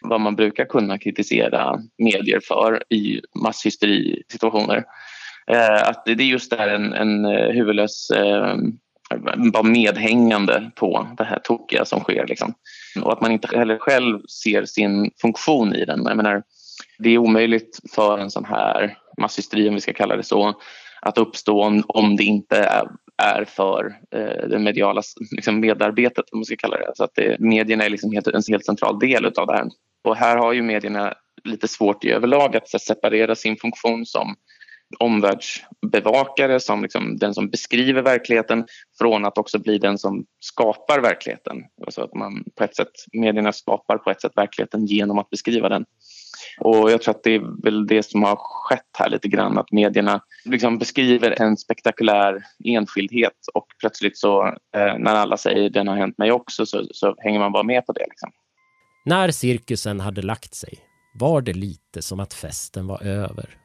vad 0.00 0.20
man 0.20 0.36
brukar 0.36 0.64
kunna 0.64 0.98
kritisera 0.98 1.78
medier 1.98 2.40
för 2.48 2.82
i 2.92 3.20
masshysterisituationer. 3.34 4.84
Eh, 5.50 5.88
att 5.88 6.04
det 6.04 6.12
är 6.12 6.22
just 6.22 6.50
där 6.50 6.68
en, 6.68 6.92
en 6.92 7.24
eh, 7.24 7.48
huvudlös 7.50 8.10
eh, 8.10 8.56
bara 9.52 9.62
medhängande 9.62 10.70
på 10.74 11.06
det 11.16 11.24
här 11.24 11.38
tokiga 11.38 11.84
som 11.84 12.00
sker. 12.00 12.26
Liksom. 12.26 12.54
Och 13.02 13.12
att 13.12 13.20
man 13.20 13.32
inte 13.32 13.56
heller 13.56 13.78
själv 13.78 14.20
ser 14.42 14.64
sin 14.64 15.10
funktion 15.20 15.74
i 15.74 15.84
den. 15.84 16.02
Jag 16.04 16.16
menar, 16.16 16.42
det 16.98 17.10
är 17.10 17.18
omöjligt 17.18 17.78
för 17.94 18.18
en 18.18 18.30
sån 18.30 18.44
här 18.44 18.96
masshysteri, 19.20 19.68
om 19.68 19.74
vi 19.74 19.80
ska 19.80 19.92
kalla 19.92 20.16
det 20.16 20.22
så, 20.22 20.54
att 21.00 21.18
uppstå 21.18 21.62
om, 21.62 21.82
om 21.88 22.16
det 22.16 22.24
inte 22.24 22.58
är, 22.58 22.88
är 23.22 23.44
för 23.44 23.98
eh, 24.14 24.48
det 24.48 24.58
mediala 24.58 25.02
liksom 25.30 25.60
medarbetet, 25.60 26.30
om 26.32 26.38
man 26.38 26.44
ska 26.44 26.56
kalla 26.56 26.76
det. 26.76 26.92
Så 26.94 27.04
att 27.04 27.14
det, 27.14 27.36
medierna 27.40 27.84
är 27.84 27.90
liksom 27.90 28.12
helt, 28.12 28.26
en 28.26 28.42
helt 28.48 28.64
central 28.64 28.98
del 28.98 29.26
av 29.26 29.46
det 29.46 29.52
här. 29.52 29.68
Och 30.04 30.16
här 30.16 30.36
har 30.36 30.52
ju 30.52 30.62
medierna 30.62 31.14
lite 31.44 31.68
svårt 31.68 32.04
i 32.04 32.10
överlag 32.10 32.56
att 32.56 32.68
separera 32.68 33.34
sin 33.34 33.56
funktion 33.56 34.06
som 34.06 34.36
omvärldsbevakare, 34.98 36.60
som 36.60 36.82
liksom 36.82 37.16
den 37.16 37.34
som 37.34 37.50
beskriver 37.50 38.02
verkligheten 38.02 38.66
från 38.98 39.24
att 39.24 39.38
också 39.38 39.58
bli 39.58 39.78
den 39.78 39.98
som 39.98 40.24
skapar 40.40 41.00
verkligheten. 41.00 41.64
Alltså 41.86 42.02
att 42.02 42.14
man 42.14 42.44
på 42.54 42.64
ett 42.64 42.76
sätt, 42.76 42.92
medierna 43.12 43.52
skapar 43.52 43.98
på 43.98 44.10
ett 44.10 44.20
sätt 44.20 44.32
verkligheten 44.36 44.86
genom 44.86 45.18
att 45.18 45.30
beskriva 45.30 45.68
den. 45.68 45.84
Och 46.60 46.90
jag 46.90 47.02
tror 47.02 47.14
att 47.14 47.22
det 47.22 47.34
är 47.34 47.62
väl 47.62 47.86
det 47.86 48.02
som 48.02 48.22
har 48.22 48.36
skett 48.36 48.90
här 48.98 49.08
lite 49.08 49.28
grann, 49.28 49.58
att 49.58 49.72
medierna 49.72 50.20
liksom 50.44 50.78
beskriver 50.78 51.42
en 51.42 51.56
spektakulär 51.56 52.42
enskildhet 52.64 53.36
och 53.54 53.66
plötsligt 53.80 54.18
så 54.18 54.46
eh, 54.46 54.98
när 54.98 55.14
alla 55.14 55.36
säger 55.36 55.70
den 55.70 55.88
har 55.88 55.96
hänt 55.96 56.18
mig 56.18 56.32
också 56.32 56.66
så, 56.66 56.84
så 56.90 57.14
hänger 57.18 57.38
man 57.38 57.52
bara 57.52 57.62
med 57.62 57.86
på 57.86 57.92
det. 57.92 58.06
Liksom. 58.08 58.30
När 59.08 59.30
cirkusen 59.30 60.00
hade 60.00 60.22
lagt 60.22 60.54
sig 60.54 60.78
var 61.14 61.40
det 61.40 61.52
lite 61.52 62.02
som 62.02 62.20
att 62.20 62.34
festen 62.34 62.86
var 62.86 63.02
över. 63.02 63.58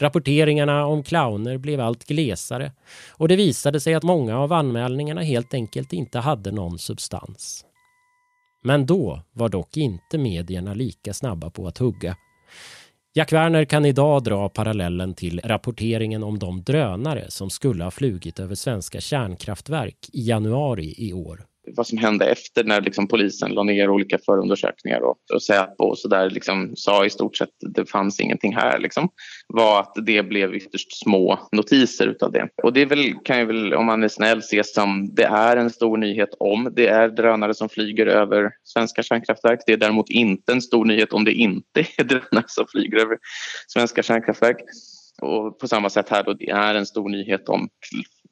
Rapporteringarna 0.00 0.86
om 0.86 1.02
clowner 1.02 1.58
blev 1.58 1.80
allt 1.80 2.04
glesare 2.04 2.72
och 3.10 3.28
det 3.28 3.36
visade 3.36 3.80
sig 3.80 3.94
att 3.94 4.02
många 4.02 4.38
av 4.38 4.52
anmälningarna 4.52 5.22
helt 5.22 5.54
enkelt 5.54 5.92
inte 5.92 6.18
hade 6.18 6.50
någon 6.50 6.78
substans. 6.78 7.64
Men 8.62 8.86
då 8.86 9.22
var 9.32 9.48
dock 9.48 9.76
inte 9.76 10.18
medierna 10.18 10.74
lika 10.74 11.14
snabba 11.14 11.50
på 11.50 11.66
att 11.66 11.78
hugga. 11.78 12.16
Jack 13.14 13.32
Werner 13.32 13.64
kan 13.64 13.84
idag 13.84 14.24
dra 14.24 14.48
parallellen 14.48 15.14
till 15.14 15.40
rapporteringen 15.44 16.22
om 16.22 16.38
de 16.38 16.62
drönare 16.62 17.30
som 17.30 17.50
skulle 17.50 17.84
ha 17.84 17.90
flugit 17.90 18.40
över 18.40 18.54
svenska 18.54 19.00
kärnkraftverk 19.00 20.10
i 20.12 20.28
januari 20.28 20.94
i 20.98 21.12
år 21.12 21.46
vad 21.76 21.86
som 21.86 21.98
hände 21.98 22.26
efter 22.26 22.64
när 22.64 22.80
liksom 22.80 23.08
polisen 23.08 23.50
la 23.50 23.62
ner 23.62 23.90
olika 23.90 24.18
förundersökningar 24.26 25.00
och, 25.00 25.16
och 25.34 25.42
Säpo 25.42 25.84
och 25.84 25.98
så 25.98 26.08
där 26.08 26.30
liksom 26.30 26.72
sa 26.76 27.04
i 27.04 27.10
stort 27.10 27.36
sett 27.36 27.48
att 27.48 27.74
det 27.74 27.90
fanns 27.90 28.20
ingenting 28.20 28.56
här 28.56 28.78
liksom, 28.78 29.08
var 29.48 29.80
att 29.80 29.92
det 30.06 30.22
blev 30.22 30.54
ytterst 30.54 31.02
små 31.02 31.48
notiser 31.52 32.06
utav 32.06 32.32
det. 32.32 32.48
Och 32.62 32.72
det 32.72 32.84
väl, 32.84 33.14
kan 33.24 33.38
ju 33.38 33.44
väl, 33.44 33.74
om 33.74 33.86
man 33.86 34.04
är 34.04 34.08
snäll, 34.08 34.38
ses 34.38 34.74
som 34.74 35.14
det 35.14 35.24
är 35.24 35.56
en 35.56 35.70
stor 35.70 35.96
nyhet 35.96 36.30
om 36.38 36.72
det 36.76 36.86
är 36.86 37.08
drönare 37.08 37.54
som 37.54 37.68
flyger 37.68 38.06
över 38.06 38.50
svenska 38.64 39.02
kärnkraftverk. 39.02 39.60
Det 39.66 39.72
är 39.72 39.76
däremot 39.76 40.10
inte 40.10 40.52
en 40.52 40.62
stor 40.62 40.84
nyhet 40.84 41.12
om 41.12 41.24
det 41.24 41.32
inte 41.32 41.80
är 41.98 42.04
drönare 42.04 42.44
som 42.46 42.66
flyger 42.68 42.98
över 42.98 43.18
svenska 43.68 44.02
kärnkraftverk. 44.02 44.56
Och 45.22 45.58
på 45.58 45.68
samma 45.68 45.90
sätt 45.90 46.08
här 46.08 46.24
då, 46.24 46.32
det 46.32 46.50
är 46.50 46.74
en 46.74 46.86
stor 46.86 47.08
nyhet 47.08 47.48
om 47.48 47.68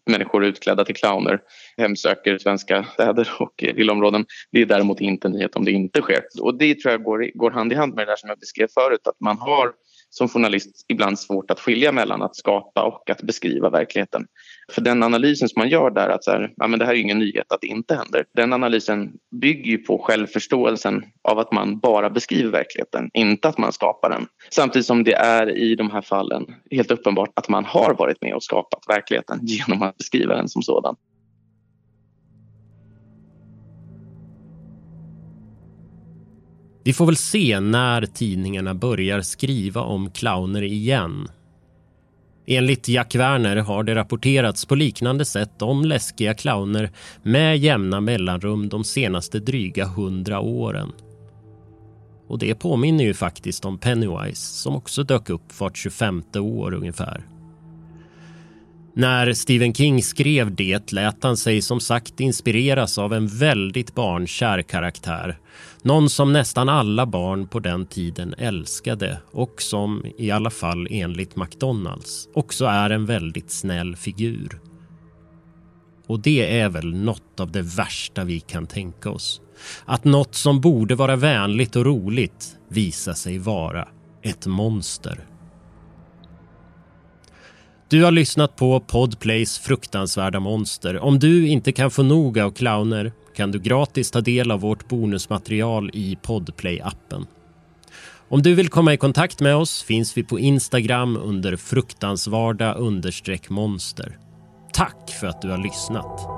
människor 0.09 0.44
utklädda 0.44 0.84
till 0.84 0.94
clowner 0.94 1.40
hemsöker 1.76 2.38
svenska 2.38 2.84
städer 2.84 3.30
och 3.38 3.64
villaområden. 3.74 4.26
Det 4.52 4.61
är 4.61 4.66
däremot 4.66 5.00
inte 5.00 5.28
en 5.28 5.32
nyhet 5.32 5.56
om 5.56 5.64
det 5.64 5.70
inte 5.70 6.00
sker. 6.00 6.22
Och 6.40 6.59
det 6.59 6.74
tror 6.74 6.92
jag 6.92 7.02
går, 7.02 7.38
går 7.38 7.50
hand 7.50 7.72
i 7.72 7.74
hand 7.74 7.94
med 7.94 8.06
det 8.06 8.12
där 8.12 8.16
som 8.16 8.28
jag 8.28 8.38
beskrev 8.38 8.68
förut, 8.74 9.06
att 9.06 9.20
man 9.20 9.38
har 9.38 9.72
som 10.11 10.28
journalist 10.28 10.84
ibland 10.88 11.18
svårt 11.18 11.50
att 11.50 11.61
skilja 11.61 11.92
mellan 11.92 12.22
att 12.22 12.36
skapa 12.36 12.82
och 12.82 13.11
att 13.11 13.22
beskriva 13.22 13.70
verkligheten. 13.70 14.26
För 14.72 14.80
den 14.80 15.02
analysen 15.02 15.48
som 15.48 15.61
man 15.61 15.68
gör 15.68 15.90
där, 15.90 16.09
att 16.09 16.24
så 16.24 16.30
här, 16.30 16.52
ja, 16.56 16.66
men 16.66 16.78
det 16.78 16.84
här 16.84 16.92
är 16.92 16.98
ingen 16.98 17.18
nyhet 17.18 17.52
att 17.52 17.61
det 17.61 17.66
inte 17.66 17.94
händer. 17.94 18.24
Den 18.34 18.52
analysen 18.52 19.12
bygger 19.40 19.70
ju 19.70 19.78
på 19.78 19.98
självförståelsen 19.98 21.04
av 21.22 21.38
att 21.38 21.52
man 21.52 21.78
bara 21.78 22.11
beskriver 22.11 22.50
verkligheten, 22.50 23.11
inte 23.14 23.48
att 23.48 23.59
man 23.59 23.72
skapar 23.72 24.11
den. 24.11 24.26
Samtidigt 24.50 24.86
som 24.86 25.04
det 25.04 25.14
är 25.14 25.56
i 25.56 25.74
de 25.74 25.90
här 25.90 26.02
fallen 26.02 26.46
helt 26.70 26.90
uppenbart 26.90 27.30
att 27.34 27.48
man 27.48 27.64
har 27.64 27.94
varit 27.94 28.22
med 28.22 28.34
och 28.34 28.42
skapat 28.42 28.80
verkligheten 28.88 29.38
genom 29.42 29.82
att 29.82 29.96
beskriva 29.96 30.36
den 30.36 30.48
som 30.48 30.62
sådan. 30.62 30.96
Vi 36.85 36.93
får 36.93 37.07
väl 37.07 37.16
se 37.16 37.61
när 37.61 38.07
tidningarna 38.07 38.74
börjar 38.74 39.20
skriva 39.20 39.81
om 39.81 40.11
clowner 40.11 40.62
igen. 40.62 41.29
Enligt 42.47 42.89
Jack 42.89 43.14
Werner 43.14 43.57
har 43.57 43.83
det 43.83 43.95
rapporterats 43.95 44.64
på 44.64 44.74
liknande 44.74 45.24
sätt 45.24 45.62
om 45.62 45.85
läskiga 45.85 46.35
clowner 46.35 46.91
med 47.22 47.59
jämna 47.59 48.01
mellanrum 48.01 48.68
de 48.68 48.85
senaste 48.85 49.39
dryga 49.39 49.87
hundra 49.87 50.41
åren. 50.41 50.93
Och 52.29 52.39
det 52.39 52.55
påminner 52.55 53.05
ju 53.05 53.14
faktiskt 53.14 53.64
om 53.64 53.79
Pennywise 53.79 54.55
som 54.55 54.76
också 54.76 55.03
dök 55.03 55.31
upp 55.31 55.61
vart 55.61 55.76
25 55.76 56.22
år 56.35 56.74
ungefär. 56.74 57.38
När 58.99 59.32
Stephen 59.32 59.74
King 59.74 60.03
skrev 60.03 60.55
det 60.55 60.92
lät 60.92 61.24
han 61.24 61.36
sig 61.36 61.62
som 61.62 61.80
sagt 61.80 62.20
inspireras 62.20 62.99
av 62.99 63.12
en 63.12 63.26
väldigt 63.26 63.94
barnkär 63.94 64.62
karaktär. 64.62 65.38
Någon 65.82 66.11
som 66.11 66.32
nästan 66.32 66.68
alla 66.68 67.07
barn 67.07 67.49
på 67.49 67.61
den 67.61 67.86
tiden 67.86 68.34
älskade 68.38 69.18
och 69.32 69.62
som, 69.62 70.05
i 70.18 70.30
alla 70.30 70.51
fall 70.51 70.88
enligt 70.90 71.36
McDonalds, 71.36 72.28
också 72.34 72.64
är 72.64 72.90
en 72.90 73.07
väldigt 73.07 73.51
snäll 73.51 73.96
figur. 73.96 74.61
Och 76.07 76.20
det 76.20 76.61
är 76.61 76.68
väl 76.68 76.94
något 76.94 77.40
av 77.40 77.53
det 77.53 77.62
värsta 77.62 78.24
vi 78.24 78.40
kan 78.40 78.66
tänka 78.66 79.11
oss. 79.11 79.40
Att 79.84 80.05
något 80.05 80.34
som 80.34 80.61
borde 80.61 80.94
vara 80.94 81.16
vänligt 81.16 81.76
och 81.76 81.84
roligt 81.84 82.57
visar 82.68 83.14
sig 83.14 83.38
vara 83.38 83.88
ett 84.22 84.46
monster. 84.46 85.24
Du 87.91 88.05
har 88.05 88.11
lyssnat 88.11 88.57
på 88.57 88.80
Podplays 88.80 89.59
fruktansvärda 89.59 90.41
monster. 90.41 90.99
Om 90.99 91.18
du 91.18 91.49
inte 91.49 91.72
kan 91.72 91.91
få 91.91 92.03
nog 92.03 92.39
av 92.39 92.51
clowner 92.51 93.12
kan 93.36 93.53
du 93.53 93.59
gratis 93.59 94.11
ta 94.11 94.20
del 94.20 94.51
av 94.51 94.61
vårt 94.61 94.89
bonusmaterial 94.89 95.91
i 95.95 96.18
Podplay-appen. 96.22 97.26
Om 98.28 98.43
du 98.43 98.55
vill 98.55 98.68
komma 98.68 98.95
i 98.95 98.97
kontakt 98.97 99.41
med 99.41 99.57
oss 99.57 99.82
finns 99.82 100.16
vi 100.16 100.22
på 100.22 100.39
Instagram 100.39 101.16
under 101.16 101.57
fruktansvarda 101.57 102.76
monster. 103.49 104.18
Tack 104.72 105.11
för 105.20 105.26
att 105.26 105.43
du 105.43 105.51
har 105.51 105.59
lyssnat. 105.59 106.38